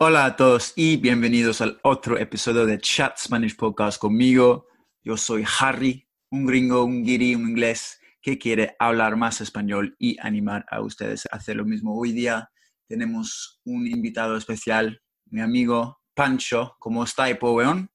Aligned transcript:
Hola 0.00 0.26
a 0.26 0.36
todos 0.36 0.74
y 0.76 0.96
bienvenidos 0.96 1.60
al 1.60 1.80
otro 1.82 2.18
episodio 2.18 2.66
de 2.66 2.78
Chat 2.78 3.18
Spanish 3.18 3.56
Podcast 3.56 4.00
conmigo. 4.00 4.68
Yo 5.02 5.16
soy 5.16 5.42
Harry, 5.58 6.06
un 6.30 6.46
gringo, 6.46 6.84
un 6.84 7.02
guiri, 7.02 7.34
un 7.34 7.48
inglés 7.48 8.00
que 8.22 8.38
quiere 8.38 8.76
hablar 8.78 9.16
más 9.16 9.40
español 9.40 9.96
y 9.98 10.16
animar 10.20 10.64
a 10.70 10.82
ustedes 10.82 11.26
a 11.26 11.34
hacer 11.34 11.56
lo 11.56 11.64
mismo. 11.64 11.98
Hoy 11.98 12.12
día 12.12 12.48
tenemos 12.86 13.60
un 13.64 13.88
invitado 13.88 14.36
especial, 14.36 15.00
mi 15.32 15.40
amigo 15.40 15.98
Pancho. 16.14 16.76
¿Cómo 16.78 17.02
está, 17.02 17.24
weón? 17.40 17.90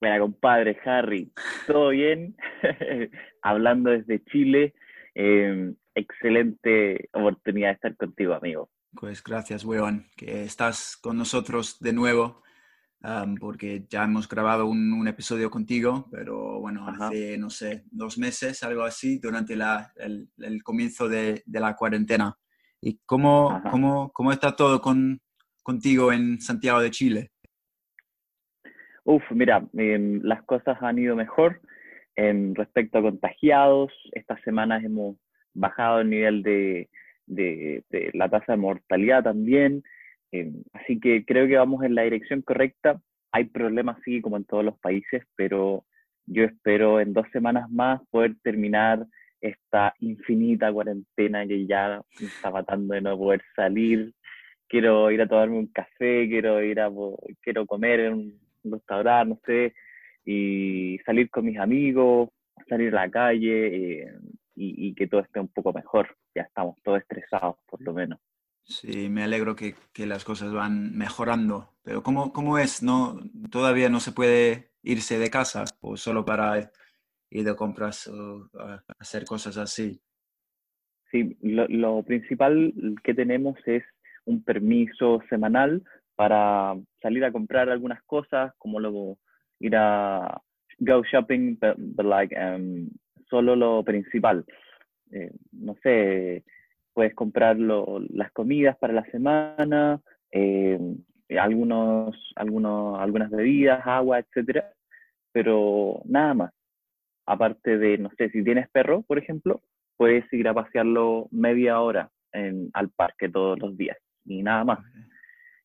Bueno, 0.00 0.24
compadre 0.24 0.76
Harry, 0.84 1.32
¿todo 1.68 1.90
bien? 1.90 2.36
Hablando 3.42 3.90
desde 3.90 4.24
Chile, 4.24 4.74
eh, 5.14 5.74
excelente 5.94 7.08
oportunidad 7.12 7.68
de 7.68 7.74
estar 7.74 7.96
contigo, 7.96 8.34
amigo. 8.34 8.68
Pues 8.98 9.22
gracias, 9.22 9.64
weón, 9.64 10.06
que 10.16 10.44
estás 10.44 10.96
con 10.96 11.18
nosotros 11.18 11.78
de 11.80 11.92
nuevo, 11.92 12.42
porque 13.38 13.84
ya 13.90 14.04
hemos 14.04 14.26
grabado 14.26 14.66
un, 14.66 15.06
episodio 15.06 15.50
contigo, 15.50 16.08
pero 16.10 16.60
bueno, 16.60 16.88
hace, 16.88 17.36
no 17.36 17.50
sé, 17.50 17.84
dos 17.90 18.16
meses, 18.16 18.62
algo 18.62 18.84
así, 18.84 19.18
durante 19.18 19.54
la, 19.54 19.92
el, 19.96 20.62
comienzo 20.62 21.08
de, 21.08 21.42
la 21.46 21.76
cuarentena. 21.76 22.36
¿Y 22.80 22.98
cómo, 23.04 23.60
cómo, 23.70 24.12
cómo, 24.12 24.32
está 24.32 24.56
todo 24.56 24.80
con, 24.80 25.20
contigo 25.62 26.10
en 26.12 26.40
Santiago 26.40 26.80
de 26.80 26.90
Chile? 26.90 27.30
Uf, 29.04 29.22
mira, 29.30 29.66
em, 29.74 30.20
las 30.22 30.42
cosas 30.44 30.78
han 30.80 30.98
ido 30.98 31.16
mejor 31.16 31.60
en 32.14 32.54
respecto 32.54 32.98
a 32.98 33.02
contagiados. 33.02 33.92
Estas 34.12 34.40
semanas 34.42 34.82
hemos 34.82 35.16
bajado 35.52 36.00
el 36.00 36.10
nivel 36.10 36.42
de, 36.42 36.88
de, 37.26 37.84
la 38.14 38.28
tasa 38.28 38.52
de 38.52 38.58
mortalidad 38.58 39.24
también. 39.24 39.82
Eh, 40.32 40.52
así 40.72 40.98
que 41.00 41.24
creo 41.24 41.46
que 41.46 41.56
vamos 41.56 41.84
en 41.84 41.94
la 41.94 42.02
dirección 42.02 42.42
correcta. 42.42 43.00
Hay 43.32 43.44
problemas, 43.44 43.98
sí, 44.04 44.20
como 44.20 44.36
en 44.36 44.44
todos 44.44 44.64
los 44.64 44.78
países, 44.78 45.22
pero 45.36 45.84
yo 46.26 46.44
espero 46.44 47.00
en 47.00 47.12
dos 47.12 47.26
semanas 47.32 47.70
más 47.70 48.00
poder 48.10 48.34
terminar 48.42 49.06
esta 49.40 49.94
infinita 50.00 50.72
cuarentena 50.72 51.46
que 51.46 51.66
ya 51.66 52.02
me 52.20 52.26
está 52.26 52.50
matando 52.50 52.94
de 52.94 53.00
no 53.00 53.16
poder 53.16 53.42
salir. 53.54 54.12
Quiero 54.68 55.10
ir 55.10 55.22
a 55.22 55.28
tomarme 55.28 55.58
un 55.58 55.68
café, 55.68 56.26
quiero 56.28 56.62
ir 56.62 56.80
a 56.80 56.90
quiero 57.42 57.66
comer 57.66 58.00
en 58.00 58.12
un 58.14 58.40
restaurante, 58.64 59.28
no 59.34 59.40
sé, 59.46 59.74
y 60.24 60.98
salir 61.06 61.30
con 61.30 61.44
mis 61.44 61.58
amigos, 61.58 62.30
salir 62.68 62.88
a 62.96 63.06
la 63.06 63.10
calle, 63.10 64.02
eh, 64.02 64.12
y, 64.56 64.94
que 64.94 65.06
todo 65.06 65.20
esté 65.20 65.40
un 65.40 65.48
poco 65.48 65.72
mejor. 65.72 66.16
Ya 66.34 66.42
estamos 66.42 66.76
todos 66.82 67.00
estresados, 67.00 67.56
por 67.66 67.80
lo 67.82 67.92
menos. 67.92 68.18
Sí, 68.64 69.08
me 69.08 69.22
alegro 69.22 69.54
que, 69.54 69.74
que 69.92 70.06
las 70.06 70.24
cosas 70.24 70.52
van 70.52 70.96
mejorando. 70.96 71.74
Pero 71.82 72.02
¿cómo, 72.02 72.32
¿cómo, 72.32 72.58
es? 72.58 72.82
¿No, 72.82 73.20
¿Todavía 73.50 73.88
no 73.88 74.00
se 74.00 74.12
puede 74.12 74.70
irse 74.82 75.18
de 75.18 75.30
casa 75.30 75.64
o 75.80 75.96
solo 75.96 76.24
para 76.24 76.70
ir 77.30 77.44
de 77.44 77.54
compras 77.54 78.08
o 78.08 78.48
hacer 78.98 79.24
cosas 79.24 79.56
así? 79.56 80.00
Sí, 81.10 81.36
lo, 81.42 81.68
lo 81.68 82.02
principal 82.02 82.72
que 83.04 83.14
tenemos 83.14 83.56
es 83.66 83.84
un 84.24 84.42
permiso 84.42 85.20
semanal 85.28 85.84
para 86.16 86.74
salir 87.00 87.24
a 87.24 87.30
comprar 87.30 87.68
algunas 87.68 88.02
cosas, 88.04 88.52
como 88.58 88.80
luego 88.80 89.18
ir 89.60 89.76
a 89.76 90.40
go 90.80 91.02
shopping, 91.04 91.56
but, 91.60 92.04
like 92.04 92.34
um, 92.36 92.90
solo 93.28 93.56
lo 93.56 93.82
principal. 93.84 94.44
Eh, 95.10 95.30
no 95.52 95.76
sé, 95.82 96.44
puedes 96.92 97.14
comprar 97.14 97.56
las 97.58 98.32
comidas 98.32 98.76
para 98.78 98.92
la 98.92 99.04
semana, 99.10 100.00
eh, 100.30 100.78
algunos, 101.38 102.16
algunos, 102.36 102.98
algunas 103.00 103.30
bebidas, 103.30 103.86
agua, 103.86 104.18
etcétera, 104.18 104.72
pero 105.32 106.00
nada 106.04 106.34
más. 106.34 106.52
Aparte 107.26 107.76
de, 107.78 107.98
no 107.98 108.10
sé, 108.16 108.30
si 108.30 108.44
tienes 108.44 108.68
perro, 108.70 109.02
por 109.02 109.18
ejemplo, 109.18 109.60
puedes 109.96 110.30
ir 110.32 110.46
a 110.48 110.54
pasearlo 110.54 111.28
media 111.32 111.80
hora 111.80 112.10
en, 112.32 112.70
al 112.72 112.90
parque 112.90 113.28
todos 113.28 113.58
los 113.58 113.76
días 113.76 113.98
y 114.24 114.42
nada 114.42 114.64
más. 114.64 114.78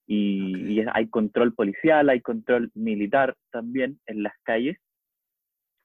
Y, 0.08 0.80
y, 0.80 0.86
hay 0.92 1.08
control 1.08 1.54
policial, 1.54 2.10
hay 2.10 2.22
control 2.22 2.72
militar 2.74 3.36
también 3.52 4.00
en 4.08 4.24
las 4.24 4.34
calles 4.44 4.78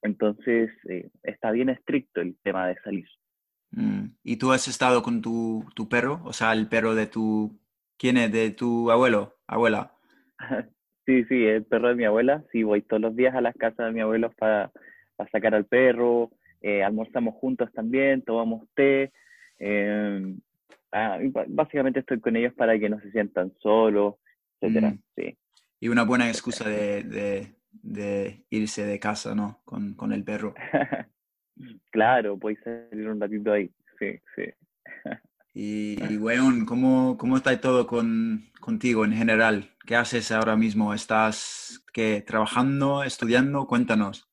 entonces, 0.07 0.71
eh, 0.89 1.11
está 1.23 1.51
bien 1.51 1.69
estricto 1.69 2.21
el 2.21 2.37
tema 2.43 2.67
de 2.67 2.77
salir. 2.83 3.07
Mm. 3.73 4.07
¿Y 4.23 4.37
tú 4.37 4.53
has 4.53 4.69
estado 4.69 5.03
con 5.03 5.21
tu, 5.21 5.65
tu, 5.75 5.89
perro? 5.89 6.21
O 6.25 6.33
sea, 6.33 6.53
el 6.53 6.69
perro 6.69 6.95
de 6.95 7.07
tu... 7.07 7.59
¿Quién 7.99 8.17
es? 8.17 8.33
¿De 8.33 8.51
tu 8.51 8.91
abuelo? 8.91 9.37
¿Abuela? 9.47 9.93
sí, 11.07 11.25
sí, 11.25 11.45
el 11.45 11.65
perro 11.65 11.89
de 11.89 11.95
mi 11.95 12.05
abuela. 12.05 12.45
Sí, 12.53 12.63
voy 12.63 12.83
todos 12.83 13.03
los 13.03 13.17
días 13.17 13.35
a 13.35 13.41
las 13.41 13.55
casas 13.57 13.87
de 13.87 13.93
mi 13.93 14.01
abuelo 14.01 14.31
para, 14.39 14.71
para 15.17 15.31
sacar 15.31 15.55
al 15.55 15.67
perro. 15.67 16.31
Eh, 16.63 16.83
almorzamos 16.83 17.35
juntos 17.35 17.73
también, 17.73 18.23
tomamos 18.23 18.69
té. 18.75 19.13
Ah, 20.93 21.19
básicamente 21.49 22.01
estoy 22.01 22.21
con 22.21 22.37
ellos 22.37 22.55
para 22.55 22.79
que 22.79 22.89
no 22.89 23.01
se 23.01 23.11
sientan 23.11 23.53
solos, 23.61 24.15
etcétera. 24.61 24.91
Mm. 24.91 24.99
Sí. 25.17 25.39
Y 25.81 25.89
una 25.89 26.05
buena 26.05 26.29
excusa 26.29 26.69
de 26.69 27.03
de 27.03 27.56
irse 28.51 28.85
de 28.85 28.99
casa, 28.99 29.35
¿no? 29.35 29.61
Con, 29.65 29.95
con 29.95 30.13
el 30.13 30.25
perro. 30.25 30.55
claro, 31.91 32.39
puedes 32.39 32.59
salir 32.61 33.09
un 33.09 33.21
ratito 33.21 33.53
ahí, 33.53 33.71
sí, 33.99 34.19
sí. 34.35 34.45
y, 35.55 36.15
y 36.15 36.19
¿cómo, 36.67 37.17
¿cómo 37.19 37.37
está 37.37 37.59
todo 37.61 37.87
con, 37.87 38.45
contigo 38.61 39.05
en 39.05 39.13
general? 39.13 39.71
¿Qué 39.87 39.97
haces 39.97 40.33
ahora 40.33 40.57
mismo? 40.57 40.95
¿Estás 40.95 41.85
¿qué, 41.93 42.23
trabajando, 42.27 43.05
estudiando? 43.05 43.67
Cuéntanos. 43.67 44.29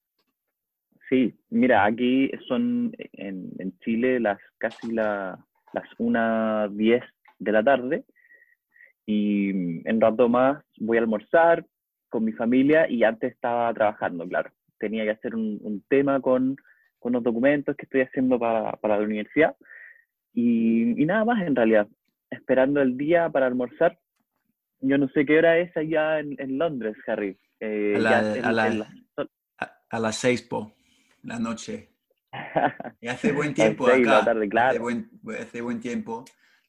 Sí, 1.09 1.37
mira, 1.49 1.85
aquí 1.85 2.31
son 2.47 2.91
en, 2.97 3.51
en 3.59 3.77
Chile 3.79 4.19
las 4.19 4.39
casi 4.57 4.91
la, 4.91 5.37
las 5.73 5.85
1.10 5.99 7.03
de 7.39 7.51
la 7.51 7.63
tarde 7.63 8.05
y 9.05 9.49
en 9.87 10.01
rato 10.01 10.29
más 10.29 10.63
voy 10.79 10.97
a 10.97 11.01
almorzar, 11.01 11.65
con 12.13 12.23
mi 12.23 12.31
familia 12.31 12.87
y 12.87 13.03
antes 13.03 13.33
estaba 13.33 13.73
trabajando, 13.73 14.27
claro. 14.27 14.51
Tenía 14.77 15.03
que 15.03 15.09
hacer 15.09 15.33
un, 15.33 15.83
tema 15.89 16.21
con, 16.21 16.55
con, 16.99 17.13
los 17.13 17.23
documentos 17.23 17.75
que 17.75 17.85
estoy 17.85 18.01
haciendo 18.01 18.37
para, 18.37 18.73
para 18.73 18.99
la 18.99 19.03
universidad 19.03 19.55
y, 20.31 21.01
y, 21.01 21.05
nada 21.07 21.25
más 21.25 21.41
en 21.41 21.55
realidad, 21.55 21.87
esperando 22.29 22.81
el 22.81 22.97
día 22.97 23.29
para 23.29 23.47
almorzar. 23.47 23.97
Yo 24.79 24.99
no 24.99 25.09
sé 25.09 25.25
qué 25.25 25.39
hora 25.39 25.57
es 25.57 25.75
allá 25.75 26.19
en, 26.19 26.35
en 26.37 26.59
Londres, 26.59 26.95
Harry. 27.07 27.35
Eh, 27.59 27.95
a, 29.89 29.99
las 29.99 30.15
seis, 30.15 30.43
po, 30.43 30.71
la 31.23 31.39
noche. 31.39 31.89
y 33.01 33.07
hace 33.07 33.31
buen 33.31 33.55
tiempo 33.55 33.87
acá. 33.87 34.23
Tarde, 34.23 34.49
claro. 34.49 34.69
hace, 34.69 34.79
buen, 34.79 35.09
hace 35.39 35.61
buen 35.61 35.79
tiempo. 35.79 36.25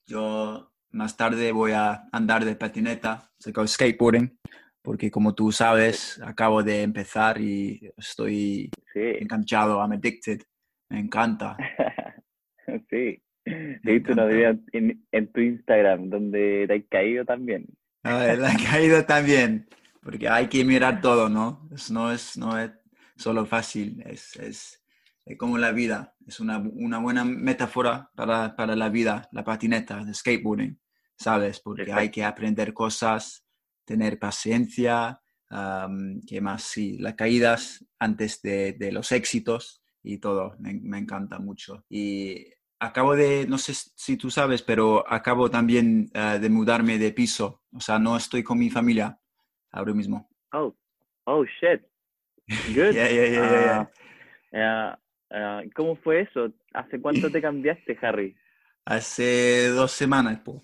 Yo 0.07 0.73
más 0.93 1.19
tarde 1.19 1.53
voy 1.53 1.73
a 1.73 2.09
andar 2.13 2.47
de 2.47 2.57
patineta, 2.57 3.31
se 3.39 3.53
skateboarding 3.53 4.39
porque 4.85 5.11
como 5.11 5.35
tú 5.35 5.51
sabes, 5.51 6.21
acabo 6.23 6.63
de 6.63 6.83
empezar 6.83 7.41
y 7.41 7.91
estoy 7.97 8.71
enganchado, 8.95 9.79
I'm 9.79 9.93
addicted, 9.93 10.43
me 10.91 11.01
encanta. 11.01 11.57
sí, 12.91 13.19
he 13.47 13.81
visto 13.83 14.13
una 14.13 14.27
video 14.27 14.59
en, 14.73 15.33
tu 15.33 15.41
Instagram 15.41 16.11
donde 16.11 16.67
te 16.69 16.75
has 16.75 16.83
caído 16.91 17.25
también. 17.25 17.67
Ah, 18.03 18.35
la 18.39 18.53
he 18.53 18.63
caído 18.63 19.03
también, 19.07 19.67
porque 20.03 20.29
hay 20.29 20.49
que 20.49 20.63
mirar 20.67 21.01
todo, 21.01 21.31
¿no? 21.31 21.67
no, 21.91 22.13
es, 22.13 22.37
no 22.37 22.59
es 22.59 22.71
solo 23.17 23.47
fácil, 23.47 24.03
es, 24.05 24.37
es, 24.37 24.85
como 25.39 25.57
la 25.57 25.73
vida, 25.73 26.15
es 26.27 26.41
una, 26.41 26.59
una 26.59 26.99
buena 26.99 27.25
metáfora 27.25 28.11
para, 28.15 28.55
para, 28.55 28.77
la 28.77 28.91
vida, 28.91 29.31
la 29.33 29.45
patineta, 29.45 30.05
de 30.05 30.13
skateboarding, 30.13 30.79
¿sabes? 31.17 31.59
Porque 31.61 31.91
hay 31.91 32.11
que 32.11 32.23
aprender 32.23 32.75
cosas 32.75 33.44
tener 33.85 34.19
paciencia, 34.19 35.21
que 36.27 36.41
más? 36.41 36.63
Sí, 36.65 36.99
las 36.99 37.15
caídas 37.15 37.85
antes 37.99 38.43
de, 38.43 38.73
de 38.73 38.93
los 38.93 39.13
éxitos 39.13 39.83
y 40.03 40.19
todo, 40.19 40.57
me, 40.59 40.75
me, 40.75 40.99
encanta 40.99 41.39
mucho. 41.39 41.85
Y 41.89 42.45
acabo 42.79 43.17
de, 43.17 43.47
no 43.47 43.59
sé 43.59 43.73
si 43.75 44.17
tú 44.17 44.31
sabes, 44.31 44.63
pero 44.63 45.05
acabo 45.11 45.51
también 45.51 46.11
ah, 46.15 46.39
de 46.39 46.51
mudarme 46.51 46.99
de 46.99 47.13
piso 47.13 47.63
O 47.73 47.81
sea, 47.81 47.99
no 47.99 48.17
estoy 48.17 48.43
con 48.43 48.59
mi 48.59 48.71
familia 48.71 49.19
ahora 49.73 49.95
mismo. 49.95 50.29
Oh, 50.53 50.75
oh, 51.25 51.45
shit. 51.45 51.83
Good. 52.75 52.95
Yeah, 52.95 53.09
yeah, 53.09 53.27
yeah, 53.27 53.51
yeah, 53.51 53.81
Ah, 53.81 53.91
ah, 54.53 54.99
ah, 55.31 55.63
¿Cómo 55.75 55.97
fue 55.97 56.23
eso? 56.23 56.53
¿Hace 56.75 57.01
cuánto 57.01 57.31
te 57.31 57.41
cambiaste, 57.41 57.99
Harry? 58.03 58.37
Hace 58.85 59.69
dos 59.69 59.93
semanas, 59.93 60.41
po. 60.41 60.63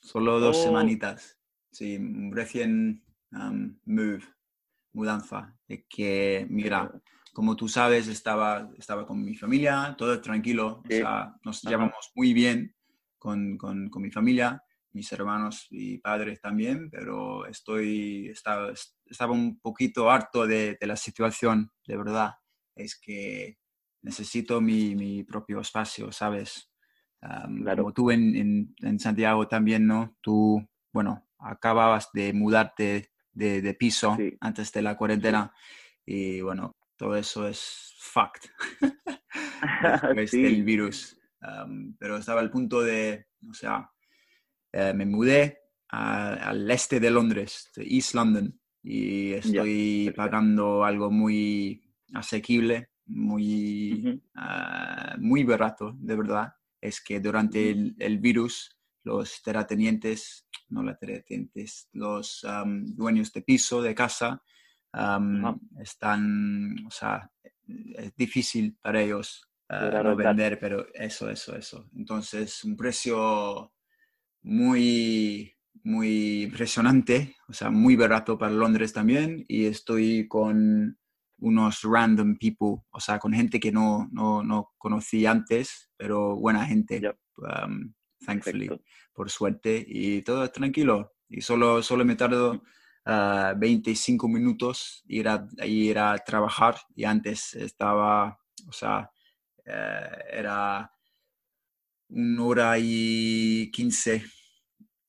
Solo 0.00 0.38
dos 0.38 0.58
Oh. 0.58 0.62
semanitas. 0.64 1.38
Sí, 1.76 1.98
recién 2.30 3.04
um, 3.32 3.78
move, 3.84 4.22
mudanza. 4.94 5.54
Es 5.68 5.84
que, 5.90 6.46
mira, 6.48 6.90
como 7.34 7.54
tú 7.54 7.68
sabes, 7.68 8.08
estaba, 8.08 8.70
estaba 8.78 9.06
con 9.06 9.22
mi 9.22 9.34
familia, 9.34 9.94
todo 9.98 10.18
tranquilo. 10.22 10.82
Sí. 10.88 10.94
O 10.94 10.96
sea, 10.96 11.34
nos 11.44 11.62
Ajá. 11.62 11.68
llevamos 11.68 12.12
muy 12.14 12.32
bien 12.32 12.74
con, 13.18 13.58
con, 13.58 13.90
con 13.90 14.00
mi 14.00 14.10
familia, 14.10 14.62
mis 14.92 15.12
hermanos 15.12 15.66
y 15.68 15.98
padres 15.98 16.40
también, 16.40 16.88
pero 16.88 17.44
estoy, 17.44 18.28
estaba, 18.28 18.72
estaba 19.04 19.34
un 19.34 19.60
poquito 19.60 20.10
harto 20.10 20.46
de, 20.46 20.78
de 20.80 20.86
la 20.86 20.96
situación, 20.96 21.70
de 21.86 21.96
verdad. 21.98 22.36
Es 22.74 22.98
que 22.98 23.58
necesito 24.00 24.62
mi, 24.62 24.94
mi 24.94 25.24
propio 25.24 25.60
espacio, 25.60 26.10
¿sabes? 26.10 26.70
Am, 27.20 27.60
Claro. 27.60 27.82
Como 27.82 27.92
tú 27.92 28.10
en, 28.10 28.34
en, 28.34 28.74
en 28.80 28.98
Santiago 28.98 29.46
también, 29.46 29.86
¿no? 29.86 30.16
Tú, 30.22 30.66
bueno, 30.96 31.28
acababas 31.38 32.08
de 32.14 32.32
mudarte 32.32 33.12
de, 33.34 33.60
de 33.60 33.74
piso 33.74 34.16
Sí. 34.16 34.34
antes 34.40 34.72
de 34.72 34.80
la 34.80 34.96
cuarentena 34.96 35.52
y 36.06 36.40
bueno, 36.40 36.72
todo 36.96 37.16
eso 37.16 37.46
es 37.46 37.94
fucked 37.98 38.48
después 39.82 40.30
Sí. 40.30 40.40
del 40.42 40.64
virus. 40.64 41.18
Pero 41.98 42.16
estaba 42.16 42.40
al 42.40 42.50
punto 42.50 42.80
de, 42.80 43.26
o 43.46 43.52
sea, 43.52 43.90
eh, 44.72 44.94
me 44.94 45.04
mudé 45.04 45.58
a- 45.90 46.32
al 46.48 46.70
este 46.70 46.98
de 46.98 47.10
Londres, 47.10 47.70
de 47.76 47.84
East 47.84 48.14
London, 48.14 48.58
y 48.82 49.32
estoy 49.34 50.12
pagando 50.16 50.82
algo 50.82 51.10
muy 51.10 51.82
asequible, 52.14 52.88
muy, 53.04 54.22
ah, 54.34 55.14
muy 55.18 55.44
barato, 55.44 55.94
de 55.98 56.16
verdad. 56.16 56.54
Es 56.80 57.02
que 57.02 57.20
durante 57.20 57.68
el, 57.70 57.94
el 57.98 58.18
virus, 58.18 58.75
los 59.06 59.40
terratenientes, 59.40 60.46
no 60.68 60.82
los 60.82 60.98
terratenientes, 60.98 61.88
los 61.92 62.44
am, 62.44 62.84
dueños 62.84 63.32
de 63.32 63.42
piso, 63.42 63.80
de 63.80 63.94
casa, 63.94 64.42
Ajá. 64.92 65.56
están, 65.80 66.76
o 66.86 66.90
sea, 66.90 67.30
es 67.94 68.14
difícil 68.16 68.76
para 68.82 69.00
ellos 69.00 69.48
Poder 69.68 70.04
no 70.04 70.14
vender, 70.14 70.58
pero 70.60 70.86
eso, 70.94 71.28
eso, 71.28 71.56
eso. 71.56 71.90
Entonces, 71.96 72.62
un 72.62 72.76
precio 72.76 73.72
muy, 74.42 75.52
muy 75.82 76.44
impresionante, 76.44 77.34
o 77.48 77.52
sea, 77.52 77.70
muy 77.70 77.96
barato 77.96 78.38
para 78.38 78.52
Londres 78.52 78.92
también, 78.92 79.44
y 79.48 79.66
estoy 79.66 80.28
con 80.28 80.96
unos 81.38 81.82
random 81.82 82.36
people, 82.38 82.84
o 82.90 83.00
sea, 83.00 83.18
con 83.18 83.32
gente 83.32 83.58
que 83.58 83.72
no, 83.72 84.08
no, 84.12 84.44
no 84.44 84.72
conocí 84.78 85.26
antes, 85.26 85.90
pero 85.96 86.36
buena 86.36 86.64
gente, 86.64 87.02
um, 87.38 87.92
thankfully, 88.26 88.68
perfecto. 88.68 88.84
por 89.14 89.30
suerte, 89.30 89.84
y 89.86 90.22
todo 90.22 90.48
tranquilo. 90.50 91.14
Y 91.28 91.40
solo, 91.40 91.82
solo 91.82 92.04
me 92.04 92.14
tardo 92.16 92.62
ah, 93.06 93.54
25 93.56 94.28
minutos 94.28 95.02
ir 95.08 95.28
a, 95.28 95.46
ir 95.64 95.98
a 95.98 96.16
trabajar, 96.18 96.76
y 96.94 97.04
antes 97.04 97.54
estaba, 97.54 98.38
o 98.68 98.72
sea, 98.72 99.10
eh, 99.64 100.08
era 100.32 100.90
una 102.08 102.44
hora 102.44 102.76
y 102.78 103.70
15 103.72 104.24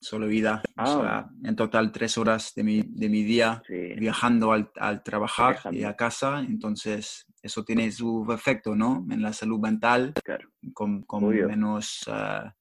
solo 0.00 0.30
ida. 0.30 0.62
O 0.76 0.82
Ah. 0.82 0.86
sea, 0.86 1.30
en 1.48 1.56
total 1.56 1.90
tres 1.92 2.16
horas 2.18 2.52
de 2.54 2.62
mi, 2.62 2.82
de 2.86 3.08
mi 3.08 3.22
día 3.24 3.62
Sí. 3.66 3.94
viajando 3.96 4.52
al, 4.52 4.70
al 4.76 5.02
trabajar 5.02 5.54
y 5.72 5.78
Viajando. 5.78 5.88
a 5.88 5.96
casa. 5.96 6.38
Entonces, 6.40 7.26
eso 7.42 7.64
tiene 7.64 7.90
su 7.92 8.26
efecto, 8.32 8.74
¿no? 8.76 9.04
En 9.10 9.22
la 9.22 9.32
salud 9.32 9.58
mental, 9.60 10.14
Claro. 10.24 10.50
con, 10.72 11.02
con 11.02 11.28
menos, 11.28 12.04
ah, 12.08 12.54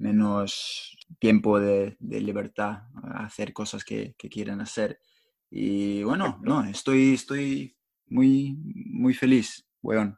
menos 0.00 0.96
tiempo 1.18 1.60
de, 1.60 1.96
de 1.98 2.20
libertad 2.20 2.84
a 3.04 3.24
hacer 3.26 3.52
cosas 3.52 3.84
que, 3.84 4.14
que 4.18 4.28
quieren 4.28 4.60
hacer. 4.60 4.98
Y 5.50 6.02
bueno, 6.02 6.40
no, 6.42 6.64
estoy, 6.64 7.14
estoy 7.14 7.76
muy, 8.06 8.56
muy 8.64 9.14
feliz, 9.14 9.68
weón, 9.82 10.16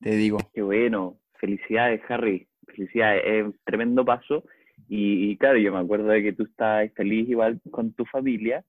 te 0.00 0.16
digo. 0.16 0.38
Qué 0.54 0.62
bueno. 0.62 1.18
Felicidades, 1.38 2.00
Harry. 2.08 2.48
Felicidades. 2.66 3.22
Es 3.24 3.44
un 3.44 3.56
tremendo 3.64 4.04
paso. 4.04 4.44
Y, 4.88 5.30
y 5.30 5.36
claro, 5.36 5.58
yo 5.58 5.72
me 5.72 5.78
acuerdo 5.78 6.08
de 6.08 6.22
que 6.22 6.32
tú 6.32 6.44
estás 6.44 6.90
feliz 6.94 7.28
igual 7.28 7.60
con 7.70 7.92
tu 7.92 8.04
familia, 8.06 8.64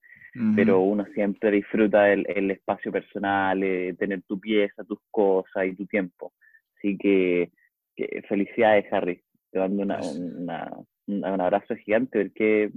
pero 0.56 0.80
Ujú. 0.80 0.92
uno 0.92 1.06
siempre 1.14 1.52
disfruta 1.52 2.12
el, 2.12 2.26
el 2.30 2.52
espacio 2.52 2.92
personal, 2.92 3.62
eh, 3.64 3.94
tener 3.98 4.22
tu 4.24 4.40
pieza, 4.40 4.84
tus 4.84 5.00
cosas 5.10 5.66
y 5.66 5.76
tu 5.76 5.86
tiempo. 5.86 6.34
Así 6.78 6.98
que, 6.98 7.52
que 7.96 8.24
felicidades, 8.28 8.86
Harry. 8.92 9.22
Te 9.52 9.60
mando 9.60 9.84
una, 9.84 9.96
Gracias. 9.96 10.18
una- 10.18 10.72
un, 11.08 11.24
abrazo 11.42 11.76
gigante, 11.76 12.24
porque 12.26 12.72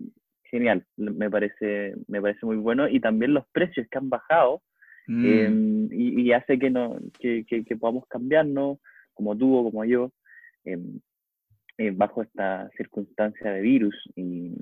genial, 0.44 0.84
me 0.96 1.30
parece, 1.30 1.94
me 2.08 2.20
parece 2.20 2.44
muy 2.46 2.56
bueno. 2.56 2.88
Y 2.88 3.00
también 3.00 3.34
los 3.34 3.46
precios 3.52 3.86
que 3.90 3.98
han 3.98 4.08
bajado 4.10 4.62
Mm. 5.06 5.24
em, 5.26 5.88
y, 5.92 6.22
y 6.22 6.32
hace 6.32 6.58
que, 6.58 6.70
no, 6.70 6.98
que, 7.20 7.44
que, 7.46 7.62
que 7.64 7.76
podamos 7.76 8.06
cambiarnos, 8.08 8.78
como 9.12 9.36
tú 9.36 9.54
o 9.54 9.64
como 9.64 9.84
yo, 9.84 10.12
em, 10.64 10.98
eh, 11.76 11.90
bajo 11.90 12.22
esta 12.22 12.70
circunstancia 12.76 13.50
de 13.52 13.60
virus. 13.60 13.94
Y, 14.16 14.52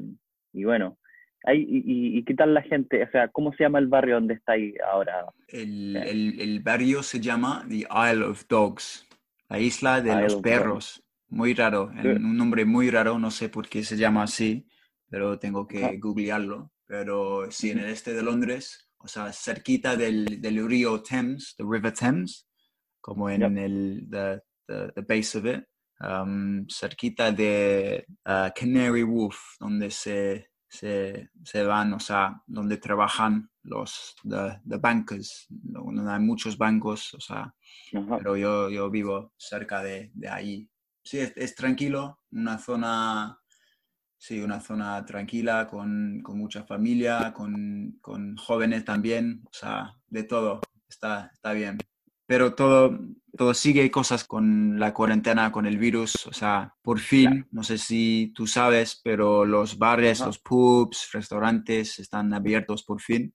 y 0.53 0.65
bueno, 0.65 0.99
hay, 1.45 1.61
y, 1.63 2.19
y- 2.19 2.25
qué 2.25 2.35
tal 2.35 2.55
la 2.55 2.63
gente? 2.63 3.03
O 3.05 3.11
sea, 3.11 3.29
¿cómo 3.29 3.53
se 3.53 3.63
llama 3.65 3.79
el 3.79 3.87
barrio 3.87 4.17
donde 4.17 4.35
estáis 4.35 4.75
ahora? 4.81 5.27
El, 5.49 5.97
el- 5.97 6.41
el 6.41 6.61
barrio 6.61 7.03
se 7.05 7.21
llama 7.21 7.65
The 7.69 7.87
Isle 8.13 8.25
of 8.25 8.45
Dogs, 8.49 9.07
la 9.49 9.61
isla 9.61 10.01
de 10.01 10.11
Isle 10.11 10.23
los 10.23 10.37
perros. 10.43 11.02
Muy 11.33 11.55
raro, 11.55 11.91
un 12.17 12.37
nombre 12.37 12.65
muy 12.65 12.91
raro, 12.91 13.19
no 13.19 13.31
sé 13.31 13.49
por 13.49 13.67
qué 13.69 13.83
se 13.85 13.97
llama 13.97 14.25
así, 14.25 14.67
pero 15.09 15.39
tengo 15.39 15.67
que 15.67 15.99
googlearlo. 15.99 16.73
Pero 16.87 17.51
sí, 17.51 17.71
en 17.71 17.79
el 17.79 17.87
este 17.91 18.13
de 18.13 18.23
Londres, 18.23 18.91
o 18.99 19.09
sea, 19.09 19.33
cerquita 19.33 19.97
del, 19.97 20.41
del 20.43 20.67
río 20.69 21.03
Thames, 21.03 21.55
the 21.57 21.65
River 21.65 21.93
Thames, 21.95 22.47
como 23.01 23.31
en 23.31 23.41
Yep. 23.41 23.59
el 23.65 24.07
the, 24.11 24.41
the- 24.69 24.93
the 24.95 25.01
base 25.03 25.39
of 25.39 25.47
it, 25.47 25.65
um, 26.01 26.67
cerquita 26.69 27.33
de 27.33 28.05
uh, 28.27 28.51
Canary 28.55 29.03
Wharf, 29.05 29.39
donde 29.59 29.91
se, 29.91 30.51
se, 30.69 31.31
se 31.43 31.63
van, 31.65 31.95
o 31.95 31.99
sea, 32.01 32.43
donde 32.47 32.77
trabajan 32.77 33.49
los 33.63 34.15
the, 34.23 34.61
the 34.69 34.77
bankers, 34.77 35.47
donde 35.49 36.11
hay 36.13 36.21
muchos 36.21 36.59
bancos, 36.59 37.15
o 37.15 37.21
sea, 37.21 37.55
pero 38.19 38.37
yo, 38.37 38.69
yo 38.69 38.91
vivo 38.91 39.33
cerca 39.39 39.83
de, 39.83 40.11
de 40.15 40.29
ahí. 40.29 40.69
Sí, 41.05 41.19
es, 41.19 41.33
es 41.37 41.55
tranquilo, 41.55 42.21
una 42.31 42.59
zona, 42.59 43.39
sí, 44.17 44.41
una 44.41 44.61
zona 44.61 45.05
tranquila, 45.05 45.67
con, 45.67 46.21
con 46.23 46.39
mucha 46.39 46.65
familia, 46.65 47.33
con, 47.33 47.99
con 48.01 48.37
jóvenes 48.37 48.85
también, 48.85 49.43
o 49.45 49.53
sea, 49.53 49.95
de 50.07 50.25
todo, 50.25 50.61
está, 50.89 51.31
está 51.35 51.53
bien. 51.53 51.79
Pero 52.27 52.55
todo, 52.55 52.99
todo 53.37 53.53
sigue 53.53 53.91
cosas 53.91 54.25
con 54.25 54.79
la 54.79 54.95
cuarentena, 54.95 55.51
con 55.51 55.67
el 55.67 55.77
virus, 55.77 56.27
o 56.27 56.33
sea, 56.33 56.75
por 56.81 57.01
fin, 57.01 57.47
no 57.51 57.63
sé 57.63 57.79
si 57.79 58.33
tú 58.35 58.47
sabes, 58.47 59.01
pero 59.03 59.45
los 59.45 59.77
bares, 59.77 60.21
los 60.21 60.39
pubs, 60.39 61.11
restaurantes 61.13 61.99
están 61.99 62.33
abiertos 62.33 62.85
por 62.85 63.01
fin. 63.01 63.35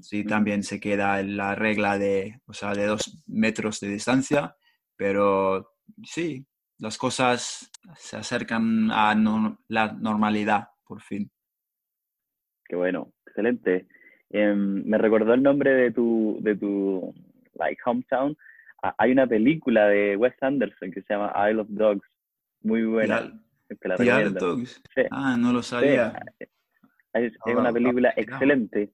Sí, 0.00 0.24
también 0.24 0.62
se 0.62 0.80
queda 0.80 1.22
la 1.22 1.54
regla 1.54 1.98
de, 1.98 2.40
o 2.46 2.54
sea, 2.54 2.72
de 2.72 2.86
dos 2.86 3.22
metros 3.26 3.80
de 3.80 3.88
distancia, 3.88 4.56
pero 4.96 5.71
sí, 6.04 6.46
las 6.78 6.98
cosas 6.98 7.70
se 7.96 8.16
acercan 8.16 8.90
a 8.90 9.14
no- 9.14 9.58
la 9.68 9.92
normalidad, 9.92 10.68
por 10.86 11.00
fin. 11.02 11.30
Qué 12.64 12.76
bueno, 12.76 13.12
excelente. 13.26 13.86
Em, 14.30 14.82
me 14.86 14.98
recordó 14.98 15.34
el 15.34 15.42
nombre 15.42 15.72
de 15.74 15.90
tu, 15.90 16.38
de 16.40 16.56
tu 16.56 17.14
like, 17.54 17.80
hometown. 17.84 18.36
Ah, 18.82 18.94
hay 18.98 19.12
una 19.12 19.26
película 19.26 19.86
de 19.88 20.16
Wes 20.16 20.34
Anderson 20.40 20.90
que 20.90 21.02
se 21.02 21.12
llama 21.14 21.32
Isle 21.50 21.60
of 21.60 21.68
Dogs. 21.70 22.08
Muy 22.62 22.84
buena. 22.84 23.20
La 23.84 23.96
Isle 23.96 24.26
of. 24.28 24.34
Dogs. 24.34 24.82
Sí. 24.94 25.02
Ah, 25.10 25.36
no 25.38 25.52
lo 25.52 25.62
sabía. 25.62 26.12
Es, 26.38 26.48
es 27.32 27.38
Ah, 27.44 27.50
una 27.58 27.68
ah, 27.68 27.72
película 27.72 28.12
excelente. 28.16 28.92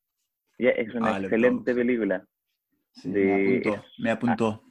Es 0.59 0.95
una 0.95 1.18
excelente 1.18 1.75
película. 1.75 2.26
Sí, 2.92 3.11
de- 3.12 3.25
me 3.25 3.35
apuntó, 3.61 3.75
es- 3.75 3.99
me 3.99 4.11
apuntó. 4.11 4.62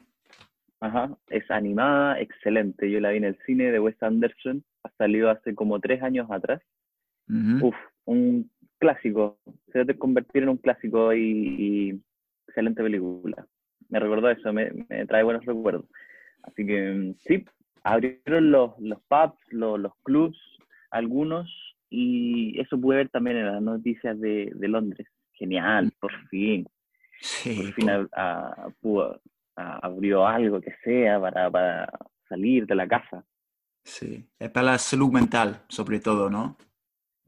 Ajá, 0.79 1.17
es 1.29 1.49
animada, 1.49 2.19
excelente. 2.19 2.89
Yo 2.91 2.99
la 2.99 3.09
vi 3.11 3.17
en 3.17 3.23
el 3.25 3.37
cine 3.45 3.71
de 3.71 3.79
Wes 3.79 4.01
Anderson. 4.01 4.63
Ha 4.83 4.89
salido 4.97 5.29
hace 5.29 5.55
como 5.55 5.79
tres 5.79 6.01
años 6.03 6.29
atrás. 6.29 6.61
Uf, 7.61 7.75
un 8.05 8.49
clásico. 8.77 9.37
Se 9.71 9.79
debe 9.79 9.97
convertir 9.97 10.43
en 10.43 10.49
un 10.49 10.57
clásico 10.57 11.13
y, 11.13 11.21
y 11.21 12.01
excelente 12.47 12.83
película. 12.83 13.45
Me 13.89 13.99
recordó 13.99 14.29
eso, 14.29 14.53
me, 14.53 14.71
me 14.89 15.05
trae 15.07 15.23
buenos 15.23 15.45
recuerdos. 15.45 15.85
Así 16.43 16.65
que 16.65 16.91
mm, 16.91 17.15
sí, 17.25 17.43
abrieron 17.83 18.51
los, 18.51 18.77
los 18.79 18.99
pubs, 19.09 19.37
los, 19.51 19.79
los 19.79 19.93
clubs, 20.03 20.37
algunos, 20.91 21.49
y 21.89 22.59
eso 22.61 22.79
pude 22.79 22.97
ver 22.97 23.09
también 23.09 23.37
en 23.37 23.45
las 23.47 23.61
noticias 23.61 24.19
de, 24.19 24.51
de 24.53 24.67
Londres. 24.67 25.07
Genial, 25.33 25.87
Mm. 25.87 25.91
por 25.99 26.11
fin. 26.29 26.67
Sí, 27.19 27.55
por 27.55 27.73
fin 27.73 27.89
a- 27.89 28.67
pudo- 28.81 29.19
abrió 29.57 30.25
algo 30.27 30.61
que 30.61 30.73
sea 30.83 31.19
para, 31.19 31.49
para 31.51 31.89
salir 32.29 32.65
de 32.67 32.75
la 32.75 32.87
casa. 32.87 33.25
sí. 33.83 34.25
Es 34.39 34.49
para 34.51 34.71
la 34.73 34.77
salud 34.77 35.11
mental, 35.11 35.61
sobre 35.67 35.99
todo, 35.99 36.29
¿no? 36.29 36.57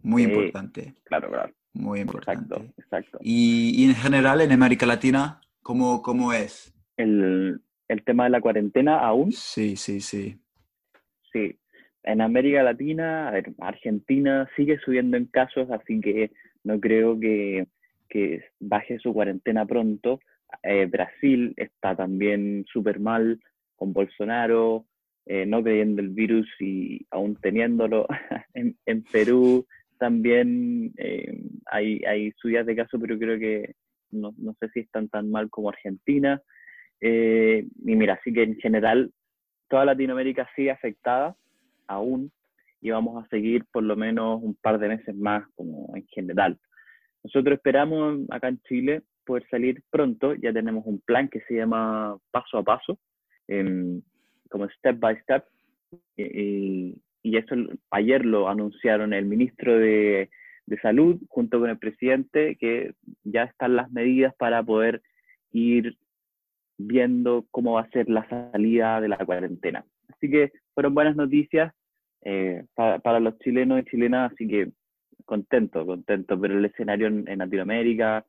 Muy 0.04 0.24
Sí. 0.24 0.30
importante, 0.30 0.94
Claro, 1.04 1.30
claro. 1.30 1.54
muy 1.74 2.00
Exacto, 2.02 2.56
importante. 2.60 2.74
exacto. 2.82 3.18
Y, 3.22 3.74
y 3.76 3.90
en 3.90 3.96
general 3.96 4.42
en 4.42 4.52
América 4.52 4.86
Latina, 4.86 5.42
¿cómo, 5.62 6.02
cómo 6.02 6.32
es? 6.34 6.74
El, 6.98 7.62
el 7.88 8.04
tema 8.04 8.26
de 8.26 8.30
la 8.30 8.42
cuarentena 8.42 9.00
aún, 9.00 9.32
Sí, 9.32 9.76
sí, 9.76 10.00
sí. 10.02 10.40
sí. 11.34 11.58
En 12.04 12.22
América 12.22 12.64
Latina, 12.64 13.28
a 13.28 13.32
ver, 13.32 13.54
Argentina 13.60 14.50
sigue 14.56 14.80
subiendo 14.80 15.18
en 15.18 15.26
casos, 15.26 15.70
así 15.72 16.00
que 16.00 16.32
no 16.64 16.80
creo 16.80 17.20
que, 17.20 17.68
que 18.08 18.44
baje 18.60 19.00
su 19.00 19.14
cuarentena 19.14 19.66
pronto. 19.66 20.20
Eh, 20.64 20.86
Brasil 20.86 21.54
está 21.58 21.96
también 21.96 22.66
súper 22.72 23.00
mal 23.00 23.40
con 23.76 23.94
Bolsonaro, 23.94 24.86
eh, 25.26 25.46
no 25.46 25.64
creyendo 25.64 26.02
el 26.02 26.10
virus 26.10 26.48
y 26.60 27.06
aún 27.12 27.36
teniéndolo. 27.36 28.08
en, 28.54 29.04
Perú 29.12 29.66
también 29.98 30.94
eh, 30.98 31.42
hay, 31.66 32.02
hay 32.06 32.32
subidas 32.34 32.66
de 32.66 32.76
casos, 32.76 33.00
pero 33.00 33.18
creo 33.18 33.40
que 33.40 33.76
no, 34.12 34.34
no 34.38 34.56
sé 34.60 34.70
si 34.70 34.80
están 34.82 35.08
tan 35.10 35.30
mal 35.30 35.50
como 35.50 35.70
Argentina. 35.70 36.42
Y 37.02 37.64
mira, 37.96 38.16
así 38.16 38.34
que 38.34 38.44
en 38.44 38.58
general 38.58 39.14
toda 39.70 39.86
Latinoamérica 39.86 40.50
sigue 40.54 40.72
afectada 40.72 41.34
aún 41.88 42.32
y 42.82 42.90
vamos 42.90 43.24
a 43.24 43.28
seguir 43.30 43.66
por 43.72 43.84
lo 43.84 43.96
menos 43.96 44.42
un 44.42 44.56
par 44.56 44.80
de 44.80 44.90
meses 44.90 45.16
más 45.16 45.48
como 45.56 45.96
en 45.96 46.06
general. 46.08 46.58
Nosotros 47.24 47.56
esperamos 47.56 48.20
acá 48.30 48.48
en 48.48 48.60
Chile 48.62 49.04
poder 49.30 49.46
salir 49.50 49.84
pronto, 49.92 50.34
ya 50.34 50.52
tenemos 50.52 50.84
un 50.88 51.00
plan 51.02 51.30
que 51.30 51.42
se 51.48 51.54
llama 51.56 52.18
paso 52.32 52.58
a 52.58 52.64
paso, 52.64 52.98
em, 53.48 54.02
como 54.50 54.68
step 54.70 54.98
by 55.00 55.16
step, 55.22 55.44
y, 56.18 56.24
y- 56.24 57.02
y 57.22 57.38
eso 57.38 57.54
ayer 57.92 58.26
lo 58.26 58.48
anunciaron 58.50 59.14
el 59.14 59.26
ministro 59.26 59.78
de, 59.78 60.30
de 60.66 60.78
Salud 60.80 61.22
junto 61.30 61.60
con 61.60 61.70
el 61.70 61.78
presidente, 61.78 62.56
que 62.60 62.94
ya 63.24 63.44
están 63.44 63.76
las 63.76 63.92
medidas 63.92 64.34
para 64.36 64.64
poder 64.64 65.02
ir 65.52 65.96
viendo 66.78 67.46
cómo 67.52 67.74
va 67.74 67.82
a 67.82 67.90
ser 67.90 68.10
la 68.10 68.28
salida 68.30 69.00
de 69.02 69.10
la 69.10 69.18
cuarentena. 69.18 69.84
Así 70.08 70.30
que 70.30 70.52
fueron 70.74 70.94
buenas 70.96 71.16
noticias 71.16 71.74
eh, 72.24 72.64
para, 72.74 73.00
para 73.00 73.20
los 73.20 73.38
chilenos 73.40 73.82
y 73.82 73.90
chilenas, 73.92 74.32
así 74.32 74.48
que 74.48 74.72
contento, 75.26 75.86
contento, 75.86 76.40
pero 76.40 76.58
el 76.58 76.66
escenario 76.66 77.08
en, 77.08 77.28
en 77.28 77.40
Latinoamérica 77.40 78.26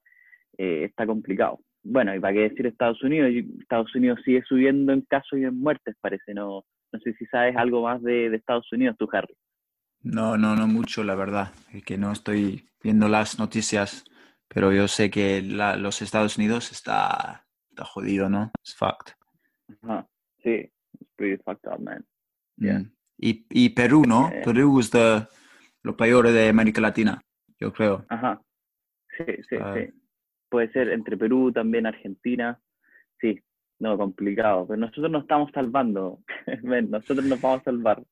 eh, 0.59 0.85
está 0.85 1.07
complicado. 1.07 1.61
Bueno, 1.83 2.15
y 2.15 2.21
para 2.21 2.35
qué 2.35 2.41
decir 2.41 2.67
Estados 2.67 3.03
Unidos, 3.03 3.31
Estados 3.61 3.95
Unidos 3.95 4.21
sigue 4.25 4.43
subiendo 4.47 4.93
en 4.93 5.01
casos 5.03 5.39
y 5.39 5.45
en 5.45 5.59
muertes, 5.59 5.97
parece, 6.01 6.35
no, 6.35 6.65
no 6.93 7.01
sé 7.01 7.15
si 7.15 7.25
sabes 7.27 7.57
algo 7.57 7.83
más 7.83 8.03
de, 8.03 8.29
de 8.31 8.37
Estados 8.37 8.71
Unidos, 8.73 8.97
tú, 8.99 9.09
Harry. 9.13 9.35
No, 10.03 10.37
no, 10.37 10.57
no 10.57 10.67
mucho, 10.67 11.05
la 11.05 11.15
verdad. 11.15 11.53
Es 11.73 11.85
que 11.85 11.97
no 11.99 12.13
estoy 12.13 12.69
viendo 12.83 13.09
las 13.09 13.39
noticias, 13.39 14.05
pero 14.49 14.73
yo 14.73 14.89
sé 14.89 15.11
que 15.11 15.43
la- 15.43 15.77
los 15.77 16.03
Estados 16.03 16.37
Unidos 16.37 16.71
está, 16.73 17.47
está 17.71 17.85
jodido, 17.85 18.29
¿no? 18.29 18.51
Es 18.65 18.75
fact. 18.77 19.11
Ajá, 19.83 20.07
sí, 20.43 20.71
it's 21.01 21.11
pretty 21.17 21.43
fucked 21.43 21.71
up, 21.73 21.81
man. 21.81 22.05
Yeah. 22.57 22.81
Mm. 22.81 22.93
Y, 23.19 23.47
y 23.51 23.69
Perú, 23.71 24.05
¿no? 24.07 24.29
Eh. 24.31 24.43
Perú 24.45 24.81
es 24.81 24.91
lo 25.83 25.97
peor 25.97 26.31
de 26.31 26.49
América 26.49 26.81
Latina, 26.81 27.21
yo 27.59 27.73
creo. 27.73 28.05
Ajá, 28.09 28.41
sí, 29.17 29.25
sí, 29.49 29.57
Ah. 29.61 29.75
sí. 29.77 29.95
Puede 30.51 30.71
ser 30.73 30.91
entre 30.91 31.17
Perú, 31.17 31.53
también 31.53 31.87
Argentina, 31.87 32.61
sí, 33.21 33.39
no, 33.79 33.97
complicado, 33.97 34.67
pero 34.67 34.79
nosotros 34.79 35.11
nos 35.11 35.23
estamos 35.23 35.51
salvando, 35.55 36.19
nosotros 36.89 37.25
nos 37.25 37.41
vamos 37.41 37.61
a 37.61 37.65
salvar. 37.65 38.03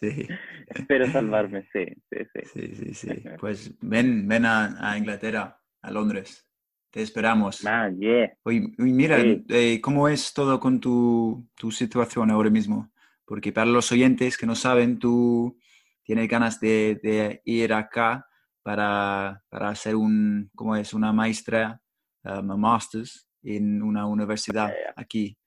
Sí, 0.00 0.26
Espero 0.68 1.06
salvarme, 1.06 1.66
sí, 1.72 1.86
sí, 2.10 2.18
sí. 2.34 2.40
sí, 2.44 2.74
sí, 2.74 2.94
sí. 2.94 3.24
Pues 3.38 3.74
ven, 3.80 4.26
ven 4.28 4.44
a, 4.44 4.90
a 4.90 4.98
Inglaterra, 4.98 5.58
a 5.82 5.90
Londres. 5.90 6.44
Te 6.90 7.02
esperamos. 7.02 7.66
Ah, 7.66 7.90
yeah. 7.90 8.32
Oye, 8.44 8.72
mira, 8.78 9.20
Sí. 9.20 9.44
eh, 9.50 9.80
¿cómo 9.82 10.08
es 10.08 10.32
todo 10.32 10.58
con 10.58 10.80
tu, 10.80 11.46
tu 11.54 11.70
situación 11.70 12.30
ahora 12.30 12.48
mismo? 12.48 12.90
Porque 13.26 13.52
para 13.52 13.66
los 13.70 13.92
oyentes 13.92 14.38
que 14.38 14.46
no 14.46 14.54
saben, 14.54 14.98
tú 14.98 15.58
tienes 16.02 16.26
ganas 16.28 16.58
de, 16.60 16.98
de 17.02 17.42
ir 17.44 17.74
acá 17.74 18.26
para, 18.68 19.42
para 19.48 19.70
hacer 19.70 19.96
un, 19.96 20.50
¿cómo 20.54 20.76
es? 20.76 20.92
Una 20.92 21.10
maestra, 21.10 21.80
um, 22.22 22.50
a 22.50 22.56
master's 22.58 23.26
en 23.42 23.82
una 23.82 24.04
universidad 24.06 24.74
aquí. 24.94 25.38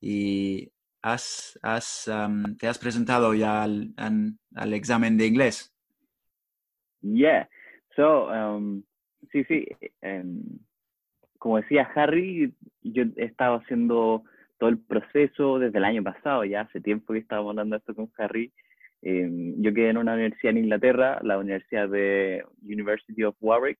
Y 0.00 0.70
has, 1.02 1.58
has, 1.60 2.06
um, 2.06 2.56
te 2.56 2.68
has 2.68 2.78
presentado 2.78 3.34
ya 3.34 3.64
al, 3.64 3.92
an- 3.96 4.38
al 4.54 4.74
examen 4.74 5.16
de 5.18 5.26
inglés. 5.26 5.74
Yeah. 7.02 7.48
So, 7.96 8.28
um, 8.28 8.84
sí, 9.32 9.42
sí. 9.48 9.66
em, 10.00 10.40
como 11.40 11.56
decía 11.56 11.82
Harry, 11.96 12.54
yo 12.82 13.02
he 13.16 13.24
estado 13.24 13.56
haciendo 13.56 14.22
todo 14.58 14.70
el 14.70 14.78
proceso 14.78 15.58
desde 15.58 15.78
el 15.78 15.84
año 15.84 16.04
pasado, 16.04 16.44
ya 16.44 16.60
hace 16.60 16.80
tiempo 16.80 17.12
que 17.12 17.18
estábamos 17.18 17.50
hablando 17.50 17.74
esto 17.74 17.92
con 17.92 18.08
Harry. 18.18 18.52
Em, 19.02 19.60
yo 19.62 19.72
quedé 19.72 19.90
en 19.90 19.98
una 19.98 20.14
universidad 20.14 20.50
en 20.50 20.64
Inglaterra, 20.64 21.20
la 21.22 21.38
Universidad 21.38 21.88
de 21.88 22.44
University 22.62 23.22
of 23.24 23.36
Warwick, 23.40 23.78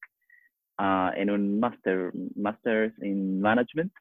ah, 0.78 1.12
en 1.16 1.30
un 1.30 1.58
master, 1.58 2.12
Masters 2.36 2.94
in 3.02 3.40
Management. 3.40 3.92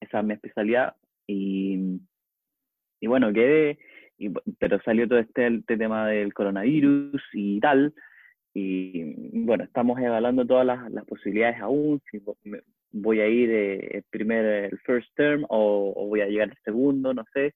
Esa 0.00 0.20
es 0.20 0.24
mi 0.24 0.34
especialidad. 0.34 0.94
Y, 1.26 2.00
y 3.00 3.06
bueno, 3.06 3.32
quedé, 3.32 3.78
y, 4.18 4.30
pero 4.58 4.80
salió 4.84 5.08
todo 5.08 5.18
este, 5.18 5.46
este 5.46 5.76
tema 5.76 6.08
del 6.08 6.32
coronavirus 6.32 7.22
y 7.34 7.60
tal. 7.60 7.94
Y 8.54 9.44
bueno, 9.44 9.64
estamos 9.64 9.98
evaluando 10.00 10.46
todas 10.46 10.66
las, 10.66 10.90
las 10.90 11.04
posibilidades 11.06 11.60
aún, 11.60 12.00
si 12.10 12.20
voy 12.92 13.20
a 13.20 13.28
ir 13.28 13.50
eh, 13.50 13.96
el 13.98 14.02
primer, 14.10 14.44
el 14.44 14.78
first 14.80 15.08
term 15.16 15.44
o, 15.48 15.92
o 15.96 16.08
voy 16.08 16.20
a 16.20 16.26
llegar 16.26 16.50
el 16.50 16.58
segundo, 16.64 17.14
no 17.14 17.24
sé. 17.32 17.54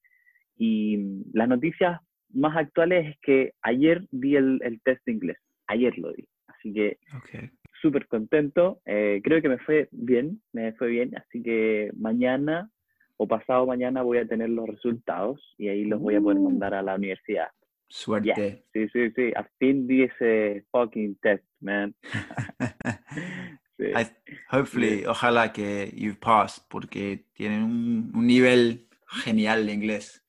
Y 0.56 1.22
las 1.34 1.48
noticias 1.48 2.00
más 2.32 2.56
actuales 2.56 3.06
es 3.06 3.16
que 3.22 3.52
ayer 3.62 4.06
di 4.10 4.36
el, 4.36 4.60
el 4.62 4.80
test 4.82 5.04
de 5.06 5.12
inglés, 5.12 5.38
ayer 5.66 5.96
lo 5.98 6.12
di. 6.12 6.26
Así 6.48 6.72
que 6.72 6.98
Okay. 7.18 7.50
súper 7.82 8.06
contento, 8.08 8.80
eh, 8.84 9.20
creo 9.22 9.40
que 9.42 9.48
me 9.48 9.58
fue 9.58 9.88
bien, 9.92 10.42
me 10.52 10.72
fue 10.74 10.88
bien, 10.88 11.16
así 11.16 11.42
que 11.42 11.90
mañana 11.96 12.70
o 13.18 13.26
pasado 13.28 13.66
mañana 13.66 14.02
voy 14.02 14.18
a 14.18 14.26
tener 14.26 14.50
los 14.50 14.66
resultados 14.68 15.54
y 15.58 15.68
ahí 15.68 15.84
los 15.84 16.00
voy 16.00 16.16
a 16.16 16.20
poder 16.20 16.38
Uh. 16.38 16.44
mandar 16.50 16.74
a 16.74 16.82
la 16.82 16.94
universidad. 16.96 17.48
Suerte. 17.88 18.64
Sí, 18.72 18.88
sí, 18.92 19.10
sí, 19.14 19.32
al 19.36 19.48
fin 19.58 19.86
di 19.86 20.02
ese 20.02 20.64
fucking 20.72 21.16
test, 21.22 21.44
man. 21.60 21.94
Sí. 23.78 23.84
I- 23.94 24.32
hopefully, 24.50 25.04
ojalá 25.04 25.52
que 25.52 25.90
you've 25.94 26.18
passed, 26.18 26.64
porque 26.70 27.26
tienen 27.34 27.62
un, 27.62 28.10
un 28.14 28.26
nivel 28.26 28.88
genial 29.06 29.66
de 29.66 29.72
inglés. 29.74 30.25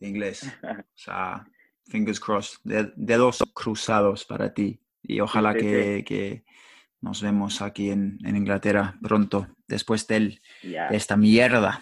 De 0.00 0.08
inglés. 0.08 0.42
O 0.62 0.84
sea, 0.94 1.46
fingers 1.86 2.20
crossed, 2.20 2.58
de- 2.64 2.92
dedos 2.96 3.38
cruzados 3.54 4.24
para 4.24 4.52
ti. 4.52 4.80
Y 5.02 5.20
ojalá 5.20 5.52
sí, 5.52 5.58
que, 5.60 6.04
que 6.06 6.44
nos 7.00 7.22
vemos 7.22 7.62
aquí 7.62 7.90
en, 7.90 8.18
en 8.24 8.36
Inglaterra 8.36 8.98
pronto, 9.00 9.46
después 9.68 10.06
del, 10.06 10.40
Ya, 10.62 10.88
de 10.90 10.96
esta 10.96 11.16
mierda. 11.16 11.80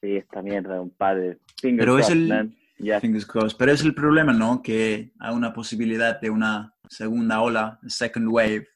sí, 0.00 0.16
esta 0.16 0.42
mierda, 0.42 0.80
un 0.80 0.90
padre. 0.90 1.38
Fingers 1.60 1.78
Pero 1.80 1.98
es 1.98 2.10
el- 2.10 2.28
man. 2.28 2.56
Fingers 3.00 3.24
crossed. 3.26 3.56
Pero 3.56 3.70
es 3.70 3.82
el 3.82 3.94
problema, 3.94 4.32
¿no? 4.32 4.60
Que 4.60 5.12
hay 5.20 5.32
una 5.34 5.52
posibilidad 5.52 6.20
de 6.20 6.30
una 6.30 6.74
segunda 6.88 7.40
ola, 7.40 7.78
second 7.86 8.26
wave 8.28 8.66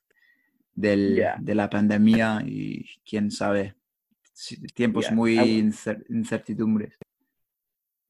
del, 0.74 1.16
Yeah. 1.16 1.36
de 1.40 1.54
la 1.56 1.68
pandemia 1.68 2.40
y 2.46 2.86
quién 3.04 3.32
sabe, 3.32 3.74
tiempos 4.74 5.06
Yeah. 5.06 5.14
muy 5.14 5.36
incertidumbres. 6.08 6.96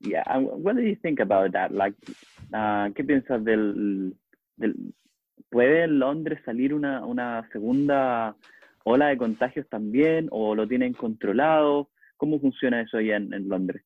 Yeah. 0.00 0.38
What 0.38 0.76
do 0.76 0.82
you 0.82 0.96
think 0.96 1.20
about 1.20 1.52
that? 1.52 1.70
Like, 1.70 1.96
ah, 2.52 2.88
¿qué 2.94 3.04
piensas 3.04 3.44
del, 3.44 4.14
del... 4.56 4.94
¿Puede 5.50 5.84
en 5.84 5.98
Londres 5.98 6.40
salir 6.44 6.74
una, 6.74 7.04
una 7.04 7.48
segunda 7.52 8.36
ola 8.84 9.08
de 9.08 9.16
contagios 9.16 9.68
también 9.68 10.28
o 10.30 10.54
lo 10.54 10.66
tienen 10.66 10.92
controlado? 10.92 11.90
¿Cómo 12.16 12.40
funciona 12.40 12.80
eso 12.80 12.98
allá 12.98 13.16
en, 13.16 13.48
Londres? 13.48 13.82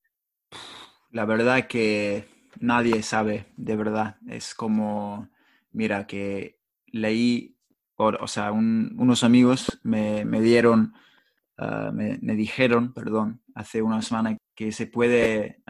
La 1.11 1.25
verdad 1.25 1.67
que 1.67 2.25
nadie 2.61 3.02
sabe, 3.02 3.47
de 3.57 3.76
verdad. 3.76 4.17
Es 4.29 4.55
como, 4.55 5.29
mira, 5.73 6.07
que 6.07 6.59
leí, 6.87 7.57
o, 7.97 8.09
o 8.09 8.26
sea, 8.26 8.52
un- 8.52 8.95
unos 8.99 9.25
amigos 9.25 9.81
me, 9.83 10.25
me 10.25 10.40
dieron, 10.40 10.95
me, 11.93 12.19
me 12.23 12.35
dijeron, 12.35 12.95
perdón, 12.95 13.43
hace 13.55 13.83
una 13.83 14.00
semana 14.00 14.37
que 14.61 14.73
se 14.73 14.88
puede 14.88 15.62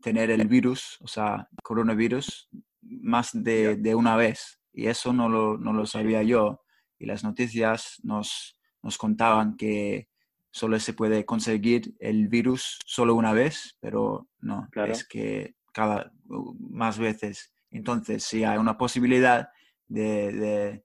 tener 0.00 0.30
el 0.30 0.46
virus, 0.46 0.96
o 1.00 1.08
sea, 1.08 1.48
coronavirus, 1.60 2.48
más 2.82 3.30
de, 3.32 3.74
de 3.74 3.96
una 3.96 4.14
vez. 4.14 4.60
Y 4.72 4.86
eso 4.86 5.12
no 5.12 5.28
lo, 5.28 5.58
no 5.58 5.72
lo 5.72 5.84
sabía 5.86 6.22
yo. 6.22 6.62
Y 7.00 7.06
las 7.06 7.24
noticias 7.24 7.96
nos, 8.04 8.56
nos 8.80 8.96
contaban 8.96 9.56
que 9.56 10.08
solo 10.52 10.78
se 10.78 10.92
puede 10.92 11.24
conseguir 11.24 11.96
el 11.98 12.28
virus 12.28 12.78
solo 12.86 13.16
una 13.16 13.32
vez, 13.32 13.76
pero 13.80 14.28
no, 14.38 14.68
es 14.86 15.04
que 15.04 15.56
cada 15.72 16.12
más 16.60 16.96
veces. 16.96 17.52
Entonces, 17.72 18.22
si 18.22 18.44
hay 18.44 18.58
una 18.58 18.78
posibilidad 18.78 19.48
de, 19.88 20.84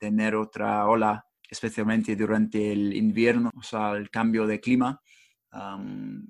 tener 0.00 0.34
otra 0.34 0.84
ola, 0.88 1.24
especialmente 1.48 2.16
durante 2.16 2.72
el 2.72 2.92
invierno, 2.92 3.52
o 3.56 3.62
sea, 3.62 3.92
el 3.92 4.10
cambio 4.10 4.48
de 4.48 4.58
clima, 4.58 5.00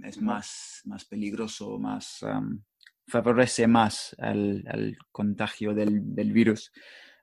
es 0.05 0.21
más, 0.21 0.83
más 0.85 1.05
peligroso, 1.05 1.79
más 1.79 2.25
favorece 3.07 3.67
más 3.67 4.17
al, 4.19 4.97
contagio 5.11 5.75
del, 5.75 6.33
virus. 6.33 6.73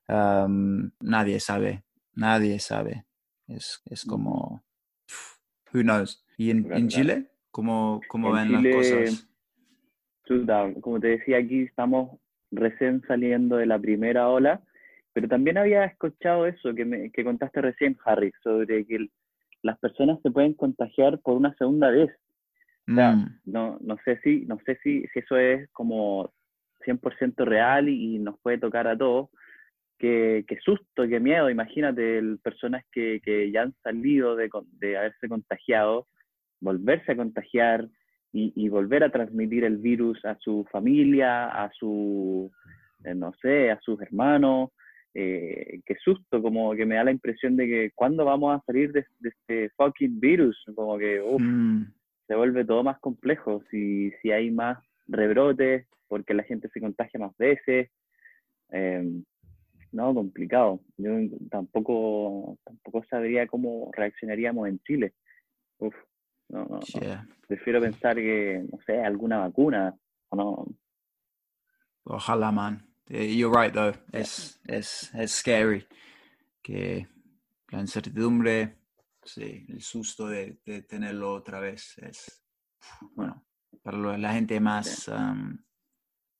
nadie 0.08 1.40
sabe, 1.40 1.84
nadie 2.14 2.60
sabe. 2.60 3.06
Es, 3.48 3.82
es 3.86 4.06
como 4.06 4.64
who 5.74 5.82
knows. 5.82 6.24
¿Y 6.38 6.52
en, 6.52 6.88
Chile? 6.88 7.32
¿Cómo, 7.52 8.00
cómo 8.08 8.32
ven 8.32 8.52
las 8.52 8.64
cosas? 8.64 9.30
Como 10.82 11.00
te 11.00 11.08
decía, 11.08 11.38
aquí 11.38 11.64
estamos 11.64 12.20
recién 12.52 13.02
saliendo 13.08 13.58
de 13.58 13.66
la 13.66 13.80
primera 13.80 14.30
ola, 14.30 14.62
pero 15.14 15.28
también 15.28 15.58
había 15.58 15.86
escuchado 15.86 16.46
eso 16.46 16.74
que, 16.76 16.86
me, 16.86 17.12
que 17.12 17.24
contaste 17.24 17.62
recién, 17.62 17.98
Harry, 18.06 18.32
sobre 18.44 18.86
que 18.86 19.10
las 19.62 19.78
personas 19.80 20.20
se 20.22 20.32
pueden 20.32 20.54
contagiar 20.54 21.20
por 21.20 21.36
una 21.36 21.54
segunda 21.56 21.90
vez. 21.90 22.12
Mm. 22.88 23.26
no, 23.46 23.78
no 23.82 23.98
sé, 24.04 24.20
si, 24.24 24.46
no 24.48 24.58
sé 24.66 24.80
si, 24.82 25.06
si 25.14 25.20
eso 25.20 25.38
es 25.38 25.70
como 25.74 26.34
100% 26.86 27.46
real 27.46 27.88
y, 27.88 28.16
y, 28.16 28.20
nos 28.20 28.40
puede 28.40 28.58
tocar 28.58 28.88
a 28.88 28.98
todos, 28.98 29.30
qué, 30.00 30.44
susto, 30.64 31.08
qué 31.08 31.20
miedo. 31.20 31.50
Imagínate 31.50 32.22
personas 32.42 32.84
que, 32.92 33.22
que, 33.24 33.52
ya 33.52 33.64
han 33.64 33.76
salido 33.84 34.36
de, 34.36 34.50
de, 34.80 34.98
haberse 34.98 35.28
contagiado, 35.28 36.08
volverse 36.62 37.12
a 37.12 37.16
contagiar 37.16 37.88
y, 38.32 38.54
y, 38.56 38.70
volver 38.70 39.04
a 39.04 39.12
transmitir 39.12 39.66
el 39.66 39.78
virus 39.78 40.24
a 40.26 40.36
su 40.40 40.66
familia, 40.72 41.48
a 41.48 41.72
su, 41.72 42.52
eh, 43.04 43.14
no 43.14 43.34
sé, 43.42 43.72
a 43.72 43.80
sus 43.82 44.02
hermanos. 44.02 44.72
Eh, 45.14 45.82
qué 45.86 45.96
susto, 45.96 46.42
como 46.42 46.76
que 46.76 46.86
me 46.86 46.96
da 46.96 47.04
la 47.04 47.12
impresión 47.12 47.56
de 47.56 47.68
que 47.68 47.92
cuándo 47.96 48.26
vamos 48.26 48.56
a 48.56 48.64
salir 48.66 48.92
de, 48.92 49.06
este 49.24 49.70
fucking 49.76 50.20
virus, 50.20 50.64
como 50.76 50.98
que 50.98 51.22
mm. 51.22 51.86
se 52.28 52.36
vuelve 52.36 52.64
todo 52.64 52.84
más 52.84 53.00
complejo, 53.00 53.64
si, 53.72 54.12
si 54.22 54.32
hay 54.32 54.52
más 54.52 54.78
rebrotes, 55.08 55.88
porque 56.08 56.34
la 56.34 56.44
gente 56.44 56.70
se 56.70 56.80
contagia 56.80 57.20
más 57.20 57.36
veces. 57.38 57.90
Eh, 58.72 59.22
no, 59.92 60.14
complicado. 60.14 60.80
Yo 60.98 61.12
tampoco, 61.50 62.58
tampoco 62.64 63.04
sabría 63.10 63.48
cómo 63.48 63.90
reaccionaríamos 63.94 64.68
en 64.68 64.80
Chile. 64.80 65.14
Uf, 65.80 65.96
no, 66.50 66.66
no, 66.66 66.80
Prefiero 67.48 67.82
pensar 67.82 68.16
que, 68.16 68.64
no 68.72 68.80
sé, 68.86 69.02
alguna 69.02 69.40
vacuna 69.40 69.96
o 70.30 70.36
no. 70.36 70.66
Ojalá, 72.04 72.52
man. 72.52 72.89
Eh, 73.10 73.36
you're 73.36 73.52
right, 73.52 73.74
though. 73.74 73.94
Es, 74.12 74.60
es, 74.68 75.12
es 75.16 75.32
scary. 75.32 75.86
Que 76.62 77.08
la 77.70 77.80
incertidumbre, 77.80 78.78
sí, 79.24 79.66
el 79.68 79.82
susto 79.82 80.28
de, 80.28 80.60
de 80.64 80.84
tenerlo 80.84 81.34
otra 81.34 81.60
vez 81.60 81.98
es, 81.98 82.44
bueno, 83.16 83.44
para 83.82 83.98
la 84.18 84.34
gente 84.34 84.60
más, 84.60 85.08
um, 85.08 85.58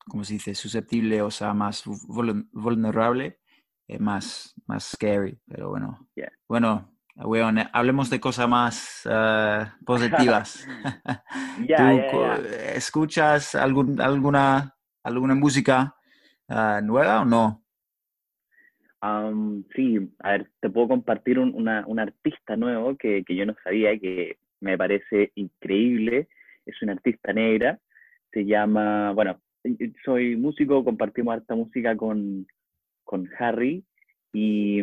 ¿cómo 0.06 0.22
se 0.22 0.34
dice? 0.34 0.54
Susceptible, 0.54 1.22
o 1.22 1.30
sea, 1.30 1.54
más 1.54 1.82
vulnerable, 1.84 3.40
es 3.88 4.00
más, 4.00 4.54
más 4.66 4.84
scary, 4.84 5.40
pero 5.48 5.70
bueno. 5.70 6.08
Bueno, 6.46 6.94
hablemos 7.72 8.10
de 8.10 8.20
cosas 8.20 8.48
más 8.48 9.02
uh, 9.06 9.84
positivas. 9.84 10.68
escuchas 12.74 13.56
algún, 13.56 14.00
alguna, 14.00 14.76
alguna 15.02 15.34
música 15.34 15.96
uh, 16.50 16.84
nueva 16.84 17.22
o 17.22 17.24
no? 17.24 17.62
Um, 19.02 19.64
sí, 19.74 19.98
a 20.18 20.32
ver, 20.32 20.50
te 20.60 20.68
puedo 20.68 20.88
compartir 20.88 21.38
un, 21.38 21.54
una, 21.54 21.84
un 21.86 21.98
artista 21.98 22.56
nuevo 22.56 22.96
que, 22.96 23.24
que, 23.24 23.34
yo 23.34 23.46
no 23.46 23.54
sabía, 23.64 23.98
que 23.98 24.36
me 24.60 24.76
parece 24.76 25.32
increíble. 25.36 26.28
Es 26.66 26.82
una 26.82 26.92
artista 26.92 27.32
negra, 27.32 27.80
se 28.32 28.44
llama, 28.44 29.12
bueno, 29.12 29.40
soy 30.04 30.36
músico, 30.36 30.84
compartimos 30.84 31.34
harta 31.34 31.54
música 31.54 31.96
con, 31.96 32.46
con 33.04 33.28
Harry 33.38 33.84
y, 34.32 34.80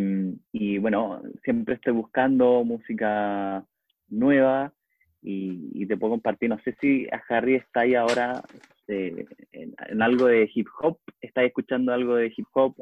y, 0.52 0.78
bueno, 0.80 1.22
siempre 1.44 1.76
estoy 1.76 1.94
buscando 1.94 2.64
música 2.64 3.64
nueva 4.10 4.74
y, 5.22 5.86
te 5.86 5.98
puedo 5.98 6.12
compartir, 6.12 6.50
no 6.50 6.60
sé 6.60 6.76
si 6.80 7.08
a 7.08 7.22
Harry 7.30 7.56
está 7.56 7.82
ahí 7.82 7.96
ahora 7.96 8.44
eh, 8.88 9.26
en, 9.52 10.02
algo 10.02 10.28
de 10.28 10.50
hip 10.54 10.68
hop, 10.80 11.00
está 11.22 11.44
escuchando 11.44 11.94
algo 11.94 12.16
de 12.16 12.32
hip 12.36 12.48
hop. 12.54 12.76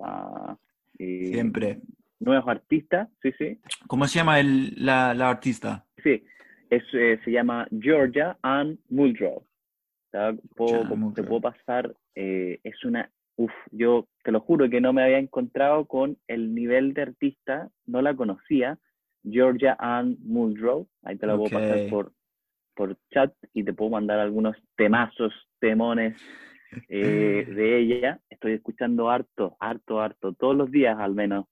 Eh, 1.00 1.30
siempre. 1.32 1.80
Nuevos 2.20 2.48
artistas, 2.48 3.10
sí, 3.22 3.32
sí. 3.38 3.60
¿Cómo 3.88 4.08
se 4.08 4.20
llama 4.20 4.40
el, 4.40 4.74
la, 4.78 5.14
la 5.14 5.30
artista? 5.30 5.86
Sí, 6.04 6.24
es, 6.70 6.84
eh, 6.94 7.20
se 7.24 7.32
llama 7.32 7.68
Georgia 7.80 8.38
Ann 8.42 8.80
Muldrow. 8.90 9.44
Te 10.12 11.24
puedo 11.24 11.42
pasar, 11.42 11.94
es 12.14 12.86
una 12.86 13.12
Uf, 13.38 13.52
yo 13.72 14.08
te 14.24 14.32
lo 14.32 14.40
juro 14.40 14.70
que 14.70 14.80
no 14.80 14.94
me 14.94 15.04
había 15.04 15.20
encontrado 15.20 15.86
con 15.86 16.18
el 16.28 16.56
nivel 16.56 16.94
de 16.94 17.02
artista, 17.02 17.70
no 17.86 18.02
la 18.02 18.16
conocía, 18.16 18.80
Georgia 19.30 19.76
Ann 19.78 20.18
Muldrow, 20.22 20.88
ahí 21.04 21.18
te 21.18 21.28
la 21.28 21.36
puedo 21.36 21.50
pasar 21.50 21.90
por, 21.90 22.14
por 22.76 22.98
chat 23.12 23.34
y 23.54 23.64
te 23.64 23.74
puedo 23.74 23.92
mandar 23.92 24.20
algunos 24.20 24.56
temazos, 24.76 25.34
temones 25.60 26.20
eh, 26.90 27.46
de 27.56 27.80
ella. 27.80 28.20
Estoy 28.30 28.54
escuchando 28.54 29.10
harto, 29.10 29.56
harto, 29.60 30.02
harto, 30.02 30.34
todos 30.34 30.56
los 30.56 30.72
días 30.72 30.98
al 31.00 31.16
menos. 31.16 31.46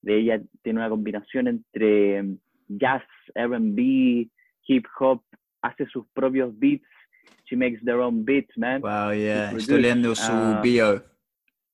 De 0.00 0.18
ella 0.18 0.40
tiene 0.62 0.78
una 0.78 0.88
combinación 0.88 1.48
entre 1.48 2.22
mm, 2.22 2.38
jazz, 2.68 3.02
RB, 3.34 4.30
hip 4.66 4.86
hop, 4.98 5.22
hace 5.62 5.86
sus 5.86 6.06
propios 6.14 6.56
beats. 6.58 6.86
She 7.44 7.56
makes 7.56 7.80
their 7.84 7.98
own 7.98 8.24
beats, 8.24 8.56
man. 8.56 8.80
Wow, 8.82 9.12
yeah. 9.12 9.50
Estoy 9.52 9.80
leyendo 9.80 10.14
su 10.14 10.32
ah, 10.32 10.60
bio 10.62 11.02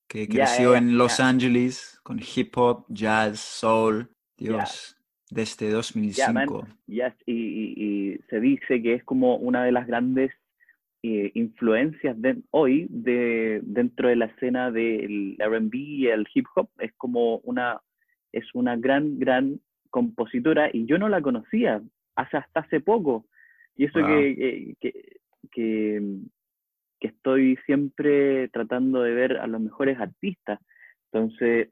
que 0.09 0.29
creció 0.29 0.77
en 0.77 0.97
Los 0.97 1.19
Ángeles 1.19 1.99
con 2.03 2.21
hip 2.21 2.57
hop, 2.57 2.87
jazz, 2.89 3.41
soul, 3.41 4.09
Dios, 4.37 4.97
desde 5.35 5.71
2005. 5.71 6.67
Yes. 6.87 7.13
Y, 7.27 8.19
se 8.31 8.41
dice 8.41 8.83
que 8.83 8.95
es 8.95 9.05
como 9.05 9.37
una 9.37 9.65
de 9.65 9.73
las 9.73 9.87
grandes 9.87 10.33
eh, 11.03 11.31
influencias 11.35 12.21
de, 12.21 12.43
hoy 12.51 12.87
de, 12.89 13.61
dentro 13.63 14.09
de 14.09 14.17
la 14.17 14.27
escena 14.27 14.71
del 14.71 15.37
R&B 15.39 15.77
y 15.77 16.07
el 16.07 16.27
hip 16.33 16.47
hop. 16.55 16.69
Es 16.79 16.93
como 16.97 17.39
una, 17.39 17.81
es 18.33 18.45
una 18.55 18.77
gran, 18.77 19.19
gran 19.19 19.61
compositora 19.91 20.71
y 20.73 20.87
yo 20.87 20.99
no 20.99 21.09
la 21.09 21.21
conocía 21.21 21.83
hasta, 22.15 22.39
hasta 22.39 22.61
hace 22.61 22.81
poco. 22.81 23.27
Y 23.77 23.87
eso 23.87 23.99
que, 24.07 24.77
que 25.51 26.21
estoy 27.01 27.59
siempre 27.67 28.49
tratando 28.49 29.03
de 29.03 29.13
ver 29.13 29.39
a 29.39 29.49
los 29.49 29.61
mejores 29.61 29.99
artistas. 29.99 30.61
Entonces, 31.13 31.71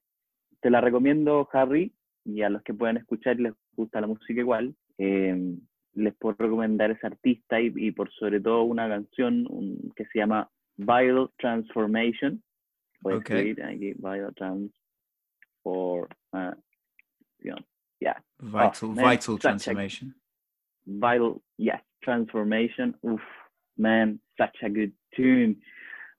te 0.61 0.71
la 0.71 0.81
recomiendo, 0.81 1.49
Harry, 1.53 1.93
y 2.25 2.43
a 2.43 2.51
los 2.51 2.63
que 2.63 2.75
puedan 2.75 2.97
escuchar 2.97 3.39
y 3.39 3.45
les 3.45 3.55
gusta 3.77 4.01
la 4.01 4.07
música 4.07 4.41
igual, 4.41 4.75
eh, 4.99 5.57
les 5.95 6.15
puedo 6.15 6.37
recomendar 6.39 6.91
ese 6.91 7.07
artista 7.07 7.61
y, 7.61 7.91
por 7.91 8.11
sobre 8.13 8.41
todo 8.41 8.63
una 8.63 8.89
canción 8.89 9.47
que 9.95 10.07
se 10.07 10.19
llama 10.21 10.49
Vital 10.77 11.31
Transformation. 11.39 12.43
Voy 13.01 13.15
okay. 13.15 13.55
aquí, 13.63 13.93
Vital 13.95 14.33
Transformation. 14.35 14.73
Yeah. 18.01 18.21
Vital, 18.41 18.91
oh, 18.91 18.95
vital 18.95 19.39
Transformation. 19.39 20.15
vital, 20.87 21.43
yes, 21.59 21.81
Transformation. 22.03 22.95
Uf, 23.03 23.21
man, 23.77 24.19
such 24.37 24.57
a 24.63 24.69
good 24.69 24.93
tune. 25.15 25.57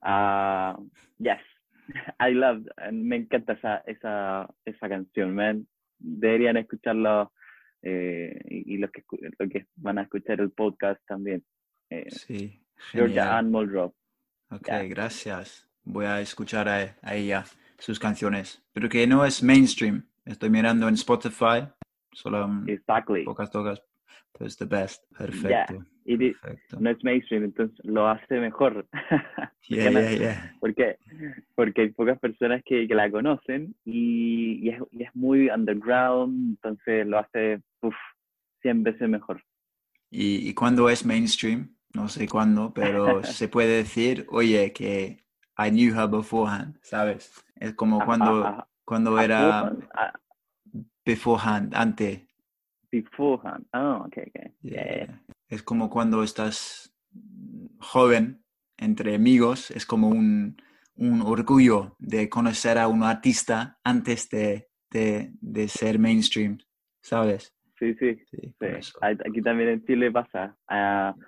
Uh, 0.06 0.76
yes, 1.20 1.42
I 2.20 2.32
love, 2.32 2.66
me 2.92 3.18
encanta 3.18 3.54
esa, 3.54 3.84
esa, 3.86 4.48
esa 4.66 4.90
canción, 4.90 5.36
man. 5.36 5.68
Deberían 6.04 6.58
escucharlo 6.58 7.32
eh, 7.82 8.40
y, 8.46 8.78
los, 8.78 8.92
que, 8.92 9.04
los 9.10 9.50
que 9.50 9.68
van 9.76 9.98
a 9.98 10.04
escuchar 10.04 10.40
el 10.42 10.52
podcast 10.52 11.02
también. 11.08 11.44
Eh, 11.90 12.10
sí. 12.10 12.62
Georgia 12.92 13.38
Ann 13.38 13.50
Muldrow. 13.50 13.94
Ok, 14.50 14.68
gracias. 14.90 15.68
Voy 15.84 16.06
a 16.06 16.22
escuchar 16.22 16.68
a, 16.70 16.96
a, 17.02 17.16
ella 17.16 17.46
sus 17.78 18.00
canciones, 18.00 18.64
pero 18.74 18.90
que 18.90 19.08
no 19.08 19.26
es 19.26 19.42
mainstream. 19.44 20.08
Estoy 20.26 20.50
mirando 20.50 20.88
en 20.88 20.94
Spotify, 20.94 21.68
solo 22.14 22.50
exactly. 22.68 23.26
pocas 23.26 23.52
tocas 23.52 23.82
es 24.40 24.58
the 24.58 24.66
best. 24.66 25.04
Perfecto. 25.18 25.86
Perfecto. 26.06 26.80
no 26.80 26.90
es 26.90 27.04
mainstream, 27.04 27.46
entonces 27.46 27.78
lo 27.86 28.08
hace 28.08 28.40
mejor. 28.40 28.88
Yeah, 29.70 29.92
yeah, 29.92 30.12
yeah. 30.12 30.58
Porque, 30.60 30.98
porque 31.56 31.84
hay 31.84 31.90
pocas 31.92 32.20
personas 32.20 32.62
que, 32.66 32.86
que 32.86 32.94
la 32.94 33.10
conocen 33.10 33.74
y, 33.86 34.60
y, 34.62 34.70
es, 34.72 34.82
y, 34.92 35.04
es, 35.04 35.16
muy 35.16 35.50
underground, 35.50 36.58
entonces 36.58 37.08
lo 37.08 37.20
hace 37.20 37.62
uf, 37.82 37.96
100 38.62 38.84
veces 38.84 39.08
mejor. 39.08 39.42
¿Y, 40.12 40.50
¿Y 40.50 40.54
cuándo 40.54 40.90
es 40.90 41.06
mainstream? 41.06 41.78
No 41.94 42.10
sé 42.10 42.28
cuándo, 42.28 42.74
pero 42.74 43.24
se 43.24 43.48
puede 43.48 43.78
decir, 43.78 44.26
oye, 44.30 44.74
que 44.74 45.24
I 45.58 45.70
knew 45.70 45.98
her 45.98 46.10
beforehand, 46.10 46.78
¿sabes? 46.82 47.32
Es 47.56 47.74
como 47.74 48.04
cuando, 48.04 48.68
cuando 48.86 49.18
era 49.18 49.74
beforehand, 51.06 51.74
antes. 51.74 52.28
Beforehand, 52.94 53.66
oh, 53.74 54.06
ok, 54.06 54.18
ok. 54.28 55.10
Es 55.50 55.64
como 55.64 55.90
cuando 55.90 56.22
estás 56.22 56.94
joven, 57.80 58.44
entre 58.78 59.16
amigos, 59.16 59.72
es 59.72 59.88
como 59.88 60.10
un, 60.10 60.58
un 60.96 61.22
orgullo 61.24 61.96
de 61.98 62.30
conocer 62.30 62.78
a 62.78 62.88
un 62.88 63.02
artista 63.02 63.80
antes 63.84 64.30
de, 64.30 64.68
de, 64.92 65.32
de 65.42 65.68
ser 65.70 65.98
mainstream, 65.98 66.60
¿sabes? 67.02 67.56
Sí, 67.80 67.96
sí. 67.96 68.16
sí, 68.30 68.54
Aquí 69.02 69.42
también 69.42 69.70
en 69.70 69.86
Chile 69.86 70.12
pasa. 70.12 70.56
Uh, 70.70 71.20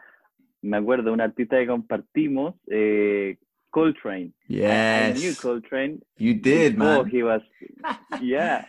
me 0.61 0.77
acuerdo, 0.77 1.11
un 1.13 1.21
artista 1.21 1.57
que 1.57 1.65
compartimos, 1.65 2.53
eh, 2.67 3.37
Coltrane. 3.71 4.33
Yes. 4.47 5.17
I, 5.17 5.19
knew 5.19 5.35
Coltrane. 5.41 5.99
You 6.17 6.35
did, 6.35 6.77
man. 6.77 7.09
He 7.09 7.23
was, 7.23 7.41
yeah. 8.21 8.65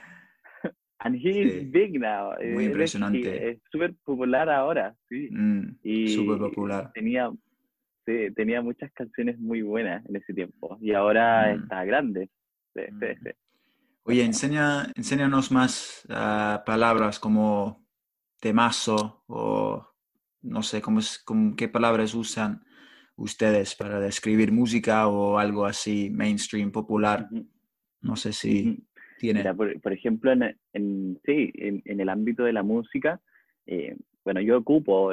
And 1.06 1.14
he 1.14 1.40
is 1.40 1.70
big 1.70 2.00
now. 2.00 2.32
Muy 2.52 2.64
impresionante. 2.64 3.50
Es 3.50 3.58
súper 3.70 3.94
popular 4.04 4.50
ahora, 4.50 4.96
sí. 5.08 5.28
Mm, 5.30 5.78
y 5.84 6.08
súper 6.08 6.38
popular. 6.38 6.90
Tenía, 6.94 7.30
sí, 8.04 8.32
tenía 8.34 8.60
muchas 8.60 8.90
canciones 8.92 9.38
muy 9.38 9.62
buenas 9.62 10.04
en 10.06 10.16
ese 10.16 10.34
tiempo. 10.34 10.76
Y 10.80 10.94
ahora 10.94 11.54
mm. 11.54 11.62
está 11.62 11.84
grande. 11.84 12.28
Sí, 12.74 12.82
mm. 12.90 13.00
sí. 13.22 13.30
Oye, 14.02 14.24
enseña, 14.24 14.90
enséñanos 14.96 15.52
más 15.52 16.04
uh, 16.08 16.64
palabras 16.64 17.20
como 17.20 17.86
temazo 18.40 19.22
o 19.28 19.86
no 20.42 20.62
sé 20.62 20.80
cómo 20.80 20.98
es, 20.98 21.24
qué 21.56 21.68
palabras 21.68 22.14
usan 22.14 22.64
ustedes 23.14 23.76
para 23.76 24.00
describir 24.00 24.50
música 24.50 25.06
o 25.06 25.38
algo 25.38 25.66
así 25.66 26.10
mainstream, 26.10 26.72
popular. 26.72 27.28
No 28.00 28.16
sé 28.16 28.32
si 28.32 28.86
tiene. 29.18 29.54
por, 29.54 29.92
ejemplo, 29.92 30.32
en, 30.32 31.18
sí, 31.24 31.52
en, 31.54 32.00
el 32.00 32.08
ámbito 32.08 32.44
de 32.44 32.52
la 32.52 32.62
música, 32.62 33.20
eh, 33.66 33.96
bueno, 34.24 34.40
yo 34.40 34.58
ocupo, 34.58 35.12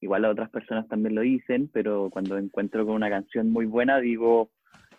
igual 0.00 0.24
a 0.24 0.30
otras 0.30 0.50
personas 0.50 0.88
también 0.88 1.14
lo 1.14 1.22
dicen, 1.22 1.68
pero 1.72 2.10
cuando 2.10 2.38
encuentro 2.38 2.86
con 2.86 2.94
una 2.94 3.10
canción 3.10 3.50
muy 3.50 3.66
buena 3.66 4.00
digo 4.00 4.50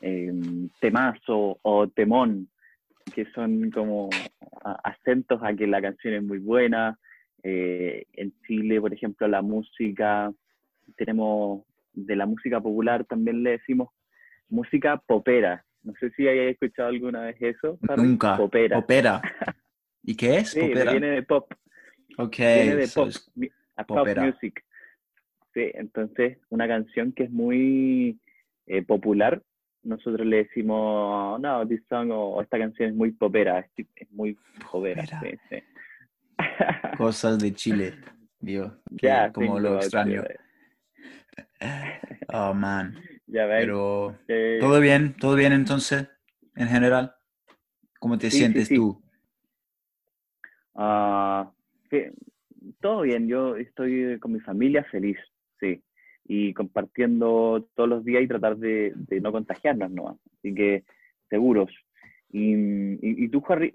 eh, 0.02 0.32
temazo 0.80 1.60
o 1.62 1.88
temón, 1.88 2.50
que 3.13 3.26
son 3.32 3.71
como 3.71 4.10
acentos 4.84 5.41
a 5.43 5.54
que 5.54 5.67
la 5.67 5.82
canción 5.82 6.13
es 6.13 6.23
muy 6.23 6.39
buena. 6.39 6.97
Eh, 7.43 8.06
en 8.13 8.34
Chile, 8.45 8.82
por 8.82 8.93
ejemplo, 8.93 9.28
la 9.28 9.41
música, 9.41 10.32
tenemos 10.97 11.63
de 11.93 12.15
la 12.15 12.26
música 12.26 12.62
popular 12.62 13.06
también 13.06 13.43
le 13.43 13.52
decimos 13.52 13.89
música 14.50 14.97
popera. 14.97 15.65
No 15.88 15.93
sé 16.02 16.10
si 16.12 16.28
hayas 16.28 16.52
escuchado 16.52 16.89
alguna 16.89 17.21
vez 17.21 17.38
eso. 17.39 17.80
Nunca. 17.95 18.36
Popera. 18.36 18.76
Popera. 18.82 19.21
¿Y 20.04 20.17
qué 20.17 20.39
es? 20.39 20.50
Sí, 20.50 20.60
viene 20.60 21.12
de 21.12 21.23
pop. 21.23 21.50
Ok. 22.17 22.38
Viene 22.38 22.76
de 22.76 22.88
pop. 22.89 23.10
pop 23.88 24.08
music. 24.17 24.65
Sí, 25.54 25.71
entonces 25.76 26.39
una 26.50 26.67
canción 26.67 27.13
que 27.13 27.23
es 27.23 27.32
muy 27.32 28.19
eh, 28.65 28.82
popular, 28.84 29.41
nosotros 29.84 30.28
le 30.28 30.43
decimos, 30.43 31.39
no, 31.39 31.65
this 31.65 31.82
song 31.88 32.12
o 32.12 32.41
esta 32.41 32.60
canción 32.60 32.89
es 32.89 32.95
muy 32.95 33.13
popera, 33.13 33.65
es, 33.78 34.12
muy 34.12 34.38
popera. 34.69 35.06
Cosas 36.97 37.39
de 37.39 37.54
Chile, 37.54 37.93
Dios, 38.39 38.73
como 39.34 39.58
lo 39.58 39.78
extraño. 39.78 40.26
Oh, 42.28 42.54
man. 42.54 43.00
Ya 43.27 43.45
Pero, 43.47 44.15
¿todo 44.59 44.79
bien? 44.79 45.13
¿Todo 45.19 45.35
bien 45.35 45.51
entonces, 45.51 46.07
en 46.55 46.67
general? 46.67 47.13
¿Cómo 47.99 48.17
te 48.17 48.31
sientes 48.31 48.69
tú? 48.69 49.01
Ah, 50.75 51.51
todo 52.79 53.01
bien, 53.01 53.27
yo 53.27 53.57
estoy 53.57 54.17
con 54.19 54.31
mi 54.31 54.39
familia 54.39 54.83
feliz, 54.85 55.17
sí. 55.59 55.81
Y 56.25 56.53
compartiendo 56.53 57.67
todos 57.75 57.89
los 57.89 58.05
días 58.05 58.23
y 58.23 58.27
tratar 58.27 58.57
de, 58.57 58.93
no 59.21 59.31
contagiarnos, 59.31 59.91
¿no? 59.91 60.19
Así 60.37 60.53
que 60.53 60.83
seguros. 61.29 61.71
Y, 62.29 62.53
y, 63.01 63.27
tú, 63.29 63.43
Harry, 63.47 63.73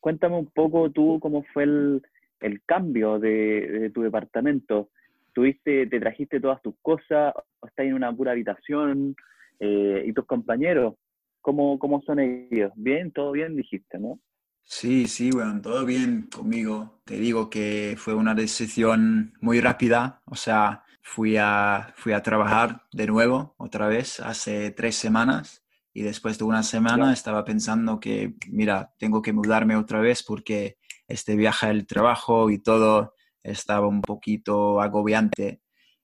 cuéntame 0.00 0.36
un 0.36 0.46
poco 0.46 0.90
tú 0.90 1.18
cómo 1.20 1.42
fue 1.52 1.64
el, 1.64 2.02
el 2.40 2.62
cambio 2.64 3.18
de, 3.18 3.68
de 3.68 3.90
tu 3.90 4.02
departamento 4.02 4.90
tuviste, 5.34 5.86
te 5.86 6.00
trajiste 6.00 6.40
todas 6.40 6.62
tus 6.62 6.74
cosas, 6.80 7.34
o 7.60 7.66
estás 7.66 7.86
en 7.86 7.94
una 7.94 8.14
pura 8.14 8.32
habitación, 8.32 9.16
eh, 9.60 10.04
y 10.06 10.12
tus 10.12 10.26
compañeros, 10.26 10.94
¿cómo, 11.40 11.78
¿cómo 11.78 12.00
son 12.02 12.20
ellos? 12.20 12.72
¿Bien? 12.76 13.12
¿Todo 13.12 13.32
bien? 13.32 13.56
Dijiste, 13.56 13.98
¿no? 13.98 14.18
Sí, 14.62 15.06
sí, 15.06 15.30
bueno, 15.30 15.60
todo 15.60 15.84
bien 15.84 16.28
conmigo. 16.34 17.02
Te 17.04 17.16
digo 17.16 17.50
que 17.50 17.96
fue 17.98 18.14
una 18.14 18.34
decisión 18.34 19.34
muy 19.40 19.60
rápida, 19.60 20.22
o 20.24 20.36
sea, 20.36 20.84
fui 21.02 21.36
a, 21.36 21.92
fui 21.96 22.12
a 22.12 22.22
trabajar 22.22 22.82
de 22.92 23.06
nuevo 23.06 23.54
otra 23.58 23.88
vez 23.88 24.20
hace 24.20 24.70
tres 24.70 24.96
semanas 24.96 25.62
y 25.92 26.02
después 26.02 26.38
de 26.38 26.44
una 26.44 26.62
semana 26.62 27.12
estaba 27.12 27.44
pensando 27.44 28.00
que, 28.00 28.34
mira, 28.50 28.92
tengo 28.98 29.20
que 29.20 29.34
mudarme 29.34 29.76
otra 29.76 30.00
vez 30.00 30.22
porque 30.22 30.78
este 31.06 31.36
viaje 31.36 31.66
al 31.66 31.86
trabajo 31.86 32.50
y 32.50 32.58
todo 32.58 33.13
estaba 33.44 33.86
un 33.86 34.00
poquito 34.00 34.80
agobiante. 34.80 35.60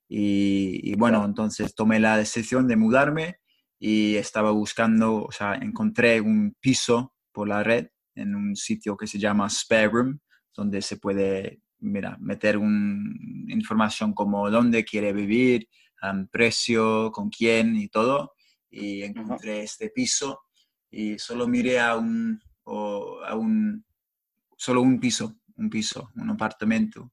Y, 0.08 0.94
bueno, 0.96 1.24
entonces 1.24 1.74
tomé 1.74 1.98
la 2.00 2.16
decisión 2.16 2.68
de 2.68 2.76
mudarme 2.76 3.36
y 3.78 4.16
estaba 4.16 4.50
buscando, 4.50 5.24
o 5.24 5.32
sea, 5.32 5.54
encontré 5.54 6.20
un 6.20 6.54
piso 6.60 7.14
por 7.32 7.48
la 7.48 7.62
red 7.62 7.88
en 8.14 8.34
un 8.34 8.56
sitio 8.56 8.96
que 8.96 9.06
se 9.06 9.18
llama 9.18 9.48
Spare 9.48 9.88
Room, 9.88 10.20
donde 10.54 10.82
se 10.82 10.96
puede, 10.96 11.60
mira, 11.78 12.16
meter 12.20 12.58
un, 12.58 13.46
información 13.48 14.12
como 14.12 14.50
dónde 14.50 14.84
quiere 14.84 15.12
vivir, 15.12 15.68
precio, 16.30 17.10
con 17.12 17.30
quién 17.30 17.76
y 17.76 17.88
todo. 17.88 18.32
Y 18.68 19.02
encontré 19.02 19.62
este 19.62 19.90
piso 19.90 20.40
y 20.90 21.18
solo 21.18 21.46
miré 21.46 21.78
a 21.78 21.96
un, 21.96 22.40
a 22.66 23.34
un, 23.36 23.84
solo 24.56 24.82
un 24.82 24.98
piso, 24.98 25.36
un 25.56 25.70
piso, 25.70 26.10
un 26.16 26.30
apartamento 26.30 27.12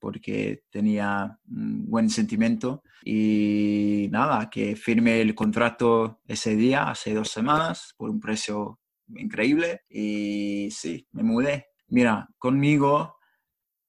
porque 0.00 0.64
tenía 0.70 1.38
un 1.48 1.86
buen 1.86 2.10
sentimiento 2.10 2.82
y 3.04 4.08
nada, 4.10 4.50
que 4.50 4.76
firmé 4.76 5.20
el 5.20 5.34
contrato 5.34 6.20
ese 6.26 6.56
día, 6.56 6.90
hace 6.90 7.14
dos 7.14 7.30
semanas, 7.30 7.94
por 7.96 8.10
un 8.10 8.20
precio 8.20 8.80
increíble 9.14 9.82
y 9.88 10.68
sí, 10.70 11.06
me 11.12 11.22
mudé. 11.22 11.66
Mira, 11.88 12.28
conmigo 12.38 13.16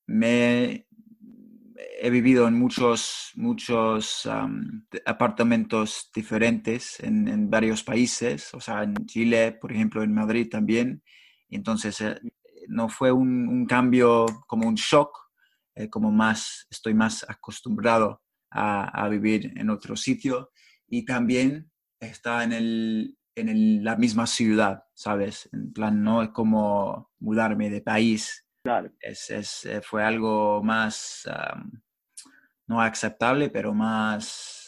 me 0.07 0.87
he 2.01 2.09
vivido 2.09 2.47
en 2.47 2.55
muchos, 2.55 3.31
muchos 3.35 4.29
apartamentos 5.05 6.09
diferentes 6.13 6.99
en, 6.99 7.27
en, 7.27 7.49
varios 7.49 7.83
países, 7.83 8.53
o 8.53 8.59
sea, 8.59 8.83
en 8.83 8.93
Chile, 9.05 9.57
por 9.59 9.71
ejemplo, 9.71 10.03
en 10.03 10.13
Madrid 10.13 10.49
también. 10.49 11.01
Entonces, 11.49 12.01
eh, 12.01 12.19
no 12.67 12.89
fue 12.89 13.11
un, 13.11 13.65
cambio 13.65 14.25
como 14.47 14.67
un 14.67 14.75
shock, 14.75 15.22
eh, 15.75 15.89
como 15.89 16.11
más, 16.11 16.67
estoy 16.69 16.93
más 16.93 17.25
acostumbrado 17.27 18.21
a, 18.51 19.07
vivir 19.09 19.51
en 19.55 19.71
otro 19.71 19.95
sitio 19.95 20.51
y 20.87 21.05
también 21.05 21.71
está 21.99 22.43
en, 22.43 22.53
el, 22.53 23.17
en 23.35 23.83
la 23.83 23.95
misma 23.95 24.27
ciudad, 24.27 24.83
¿sabes? 24.93 25.49
En 25.51 25.73
plan, 25.73 26.03
no 26.03 26.21
es 26.21 26.29
como 26.29 27.11
mudarme 27.19 27.71
de 27.71 27.81
país. 27.81 28.45
Claro. 28.63 28.91
Es, 28.99 29.31
es, 29.31 29.65
eh, 29.65 29.81
fue 29.81 30.03
algo 30.03 30.61
más, 30.61 31.23
no 32.67 32.79
aceptable, 32.79 33.49
pero 33.49 33.73
más 33.73 34.63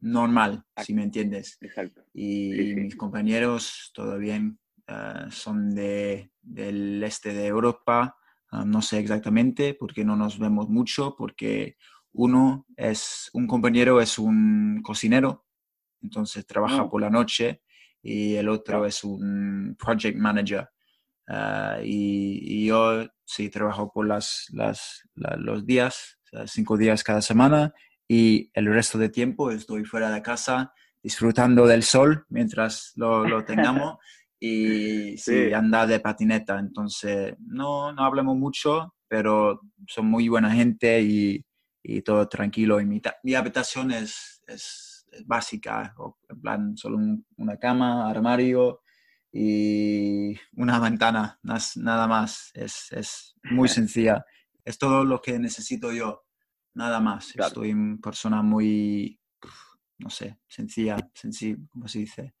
normal, 0.00 0.64
si 0.78 0.94
me 0.94 1.04
entiendes. 1.04 1.58
Exacto. 1.60 2.02
Y 2.12 2.74
mis 2.74 2.96
compañeros, 2.96 3.90
todo 3.94 4.18
bien, 4.18 4.58
ah, 4.86 5.28
son 5.30 5.74
de, 5.74 6.30
del 6.40 7.02
este 7.02 7.32
de 7.32 7.46
Europa, 7.46 8.16
Ah, 8.50 8.64
no 8.64 8.82
sé 8.82 8.98
exactamente 8.98 9.74
porque 9.74 10.04
no 10.04 10.16
nos 10.16 10.38
vemos 10.38 10.68
mucho, 10.68 11.14
porque 11.16 11.76
uno 12.12 12.66
es, 12.76 13.30
un 13.32 13.46
compañero 13.46 14.00
es 14.00 14.18
un 14.18 14.80
cocinero, 14.82 15.46
entonces 16.02 16.46
trabaja 16.46 16.82
oh. 16.82 16.90
por 16.90 17.00
la 17.00 17.10
noche 17.10 17.62
y 18.02 18.34
el 18.34 18.48
otro 18.48 18.86
es 18.86 19.04
un 19.04 19.76
project 19.78 20.18
manager. 20.18 20.68
Ah, 21.28 21.78
y, 21.84 22.66
yo 22.66 23.06
sí 23.24 23.50
trabajo 23.50 23.92
por 23.92 24.06
las, 24.08 24.46
las, 24.52 25.02
los 25.14 25.64
días, 25.64 26.18
cinco 26.46 26.76
días 26.76 27.04
cada 27.04 27.22
semana 27.22 27.72
y 28.08 28.50
el 28.54 28.66
resto 28.66 28.98
de 28.98 29.08
tiempo 29.08 29.52
estoy 29.52 29.84
fuera 29.84 30.10
de 30.10 30.22
casa 30.22 30.72
disfrutando 31.02 31.66
del 31.66 31.84
sol 31.84 32.26
mientras 32.28 32.92
lo, 32.96 33.24
lo 33.26 33.44
tengamos 33.44 33.98
y 34.40 35.18
sí, 35.18 35.52
anda 35.52 35.86
de 35.86 36.00
patineta. 36.00 36.58
Entonces, 36.58 37.34
no, 37.38 37.92
no 37.92 38.04
hablamos 38.04 38.36
mucho, 38.36 38.94
pero 39.06 39.60
son 39.86 40.06
muy 40.06 40.28
buena 40.28 40.50
gente 40.50 41.02
y, 41.02 41.44
y 41.82 42.00
todo 42.00 42.26
tranquilo. 42.26 42.80
Y 42.80 42.86
mi, 42.86 43.02
mi 43.22 43.34
habitación 43.34 43.90
es, 43.90 44.42
es, 44.46 45.06
básica, 45.26 45.94
en 46.28 46.40
plan, 46.40 46.76
solo 46.76 46.98
una 47.36 47.56
cama, 47.56 48.08
armario 48.08 48.80
y 49.32 50.36
una 50.54 50.78
ventana, 50.78 51.38
nada 51.76 52.06
más. 52.06 52.50
Es, 52.54 52.86
es 52.92 53.34
muy 53.50 53.68
sencilla. 53.68 54.24
Es 54.64 54.78
todo 54.78 55.04
lo 55.04 55.20
que 55.20 55.38
necesito 55.38 55.92
yo, 55.92 56.24
nada 56.74 57.00
más. 57.00 57.34
Estoy 57.36 57.72
una 57.72 57.98
persona 57.98 58.42
muy, 58.42 59.20
no 59.98 60.08
sé, 60.08 60.38
sencilla, 60.48 60.96
sencilla, 61.14 61.58
¿cómo 61.70 61.88
se 61.88 61.98
dice? 61.98 62.34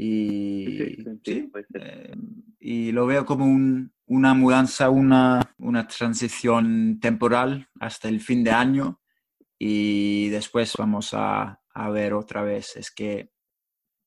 Y, 0.00 0.96
eh, 1.24 2.16
y 2.60 2.92
lo 2.92 3.04
veo 3.06 3.26
como 3.26 3.46
un, 3.46 3.92
una 4.06 4.32
mudanza, 4.32 4.90
una, 4.90 5.40
una 5.58 5.88
transición 5.88 7.00
temporal 7.00 7.68
hasta 7.80 8.08
el 8.08 8.20
fin 8.20 8.44
de 8.44 8.52
año 8.52 9.00
y 9.58 10.28
después 10.28 10.74
vamos 10.78 11.14
a, 11.14 11.60
a 11.74 11.90
ver 11.90 12.14
otra 12.14 12.42
vez. 12.42 12.76
Es 12.76 12.92
que 12.92 13.32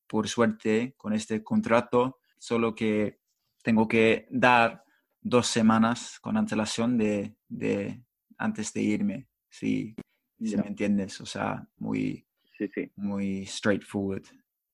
por 0.08 0.30
suerte 0.30 0.93
con 0.95 1.12
este 1.12 1.43
contrato, 1.43 2.19
solo 2.38 2.73
que 2.73 3.19
tengo 3.62 3.86
que 3.86 4.27
dar 4.30 4.86
dos 5.21 5.47
semanas 5.47 6.19
con 6.21 6.38
antelación 6.38 6.97
de, 6.97 7.36
de 7.49 8.01
antes 8.38 8.71
de 8.71 8.82
irme, 8.82 9.27
si, 9.49 9.93
si 10.39 10.56
me 10.56 10.67
entiendes, 10.67 11.19
o 11.19 11.25
sea, 11.25 11.67
muy, 11.77 12.25
muy 12.95 13.45
straightforward. 13.45 14.23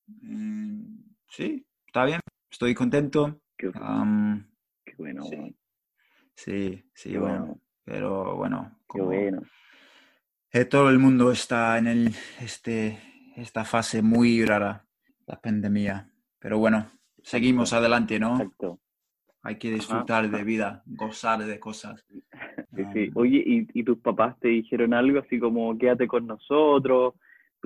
Mm, 0.08 1.00
sí, 1.30 1.66
está 1.86 2.06
bien, 2.06 2.20
estoy 2.50 2.74
contento. 2.74 3.42
Qué, 3.58 3.72
bueno. 4.98 5.24
Sí, 6.36 6.84
sí, 6.94 7.18
bueno. 7.18 7.60
Pero 7.84 8.36
bueno, 8.36 8.80
Qué 8.94 9.02
bueno. 9.02 9.42
todo 10.70 10.90
el 10.90 11.00
mundo 11.00 11.32
está 11.32 11.78
en 11.78 11.88
el, 11.88 12.16
este, 12.42 13.00
esta 13.36 13.64
fase 13.64 14.02
muy 14.02 14.44
rara, 14.46 14.86
la 15.26 15.40
pandemia. 15.40 16.12
Pero 16.40 16.60
bueno, 16.60 16.92
seguimos 17.24 17.74
adelante, 17.74 18.20
¿no? 18.20 18.36
Exacto. 18.36 18.80
Hay 19.42 19.58
que 19.58 19.72
disfrutar 19.72 20.30
de 20.30 20.44
vida, 20.44 20.84
gozar 20.86 21.46
de 21.46 21.60
cosas. 21.60 22.06
Sí, 22.76 22.84
sí. 22.94 23.12
Oye, 23.16 23.42
¿y, 23.46 23.68
¿y, 23.74 23.84
tus 23.84 23.98
papás 24.00 24.38
te 24.40 24.50
dijeron 24.50 24.94
algo 24.94 25.20
así 25.20 25.40
como 25.40 25.78
quédate 25.78 26.08
con 26.08 26.28
nosotros? 26.28 27.14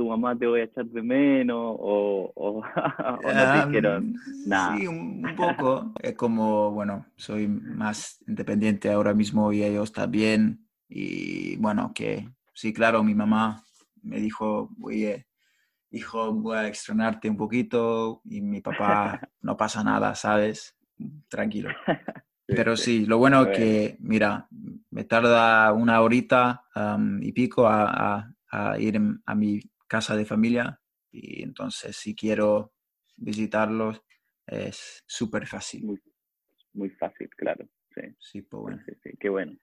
Tu 0.01 0.09
mamá 0.09 0.35
te 0.35 0.47
voy 0.47 0.61
a 0.61 0.63
echar 0.63 0.85
de 0.85 1.03
menos 1.03 1.77
o, 1.79 2.31
o, 2.35 2.63
no 3.23 3.29
te 3.29 3.67
dijeron 3.67 4.15
nada. 4.47 4.75
Sí, 4.75 4.87
un, 4.87 5.21
poco. 5.37 5.93
Es 6.01 6.15
como, 6.15 6.71
bueno, 6.71 7.05
soy 7.15 7.47
más 7.47 8.19
independiente 8.27 8.91
ahora 8.91 9.13
mismo 9.13 9.53
y 9.53 9.63
ellos 9.63 9.91
también. 9.91 10.65
Y 10.89 11.55
bueno, 11.57 11.91
que 11.93 12.27
sí, 12.55 12.73
claro, 12.73 13.03
mi 13.03 13.13
mamá 13.13 13.63
me 14.01 14.17
dijo, 14.19 14.71
oye, 14.81 15.27
hijo, 15.91 16.33
voy 16.33 16.57
a 16.57 16.67
extrañarte 16.67 17.29
un 17.29 17.37
poquito 17.37 18.21
y 18.25 18.41
mi 18.41 18.59
papá, 18.59 19.19
no 19.41 19.55
pasa 19.55 19.83
nada, 19.83 20.15
¿sabes? 20.15 20.75
Tranquilo. 21.29 21.69
Pero 22.47 22.75
sí, 22.75 23.05
lo 23.05 23.19
bueno 23.19 23.43
es 23.43 23.55
que, 23.55 23.97
mira, 23.99 24.47
me 24.89 25.03
tarda 25.03 25.71
una 25.73 26.01
horita 26.01 26.63
y 27.21 27.31
pico 27.33 27.67
a, 27.67 28.33
a 28.51 28.79
ir 28.79 28.99
a 29.25 29.35
mi 29.35 29.61
casa 29.91 30.15
de 30.15 30.23
familia 30.23 30.79
y 31.11 31.43
entonces 31.43 31.97
si 31.97 32.15
quiero 32.15 32.71
visitarlos 33.17 34.01
es 34.47 35.03
súper 35.05 35.45
fácil. 35.45 35.83
Muy, 35.83 36.01
muy, 36.71 36.89
fácil, 36.91 37.29
claro. 37.35 37.67
Sí, 37.93 38.01
sí, 38.17 38.41
pues 38.41 38.61
bueno. 38.61 38.81
qué 39.19 39.27
bueno. 39.29 39.57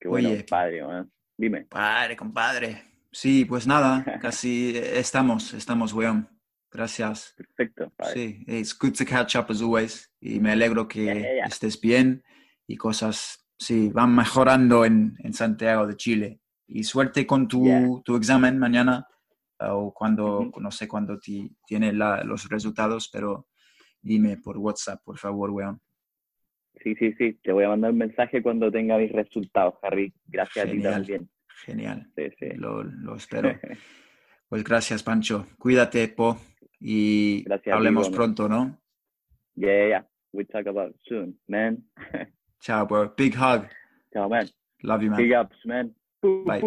Qué 0.00 0.08
bueno, 0.08 0.30
padre. 0.48 0.78
¿eh? 0.78 1.04
Dime. 1.36 1.66
Padre, 1.66 2.16
compadre. 2.16 2.82
Sí, 3.10 3.44
pues 3.44 3.66
nada, 3.66 4.02
casi 4.22 4.72
estamos, 4.74 5.52
estamos, 5.52 5.92
weón. 5.92 6.30
Gracias. 6.70 7.34
Perfecto. 7.36 7.92
Padre. 7.94 8.14
Sí, 8.14 8.44
it's 8.46 8.76
good 8.76 8.94
to 8.94 9.04
catch 9.04 9.36
up 9.36 9.50
as 9.50 9.60
always. 9.60 10.10
Y 10.18 10.40
me 10.40 10.52
alegro 10.52 10.88
que 10.88 11.42
estés 11.46 11.78
bien 11.78 12.24
y 12.66 12.76
cosas, 12.76 13.46
sí, 13.58 13.90
van 13.90 14.14
mejorando 14.14 14.86
en, 14.86 15.14
en 15.18 15.34
Santiago 15.34 15.86
de 15.86 15.96
Chile. 15.96 16.40
Y 16.66 16.84
suerte 16.84 17.26
con 17.26 17.48
tu, 17.48 18.00
tu 18.02 18.16
examen 18.16 18.58
mañana 18.58 19.06
o 19.70 19.92
cuando, 19.92 20.50
no 20.60 20.70
sé 20.70 20.88
cuándo 20.88 21.18
tiene 21.18 21.92
los 21.92 22.48
resultados, 22.48 23.08
pero 23.12 23.48
dime 24.00 24.36
por 24.38 24.58
WhatsApp, 24.58 25.02
por 25.04 25.18
favor, 25.18 25.50
weón. 25.50 25.80
Sí, 26.82 26.94
sí, 26.96 27.12
sí, 27.18 27.34
te 27.42 27.52
voy 27.52 27.64
a 27.64 27.68
mandar 27.68 27.92
un 27.92 27.98
mensaje 27.98 28.42
cuando 28.42 28.70
tenga 28.70 28.98
mis 28.98 29.12
resultados, 29.12 29.74
Harry. 29.82 30.12
Gracias 30.26 30.66
a 30.66 30.70
ti 30.70 30.82
también. 30.82 31.30
Genial, 31.64 32.10
sí, 32.16 32.24
sí. 32.38 32.46
Lo, 32.56 32.82
lo, 32.82 33.14
espero. 33.16 33.50
pues 34.48 34.64
gracias, 34.64 35.02
Pancho. 35.02 35.46
Cuídate, 35.58 36.08
Po, 36.08 36.38
y 36.80 37.44
hablemos 37.70 38.10
pronto, 38.10 38.48
¿no? 38.48 38.80
Yeah, 39.54 39.86
yeah, 39.88 40.06
We 40.32 40.44
talk 40.44 40.66
about 40.66 40.94
soon, 41.06 41.38
man. 41.46 41.84
Chao, 42.60 42.86
bro. 42.86 43.12
Big 43.16 43.34
hug. 43.34 43.68
Chao, 44.12 44.28
man. 44.28 44.48
Love 44.82 45.02
you, 45.02 45.10
man. 45.10 45.18
Big 45.18 45.32
ups, 45.32 45.56
man. 45.64 45.94
Bye. 46.22 46.62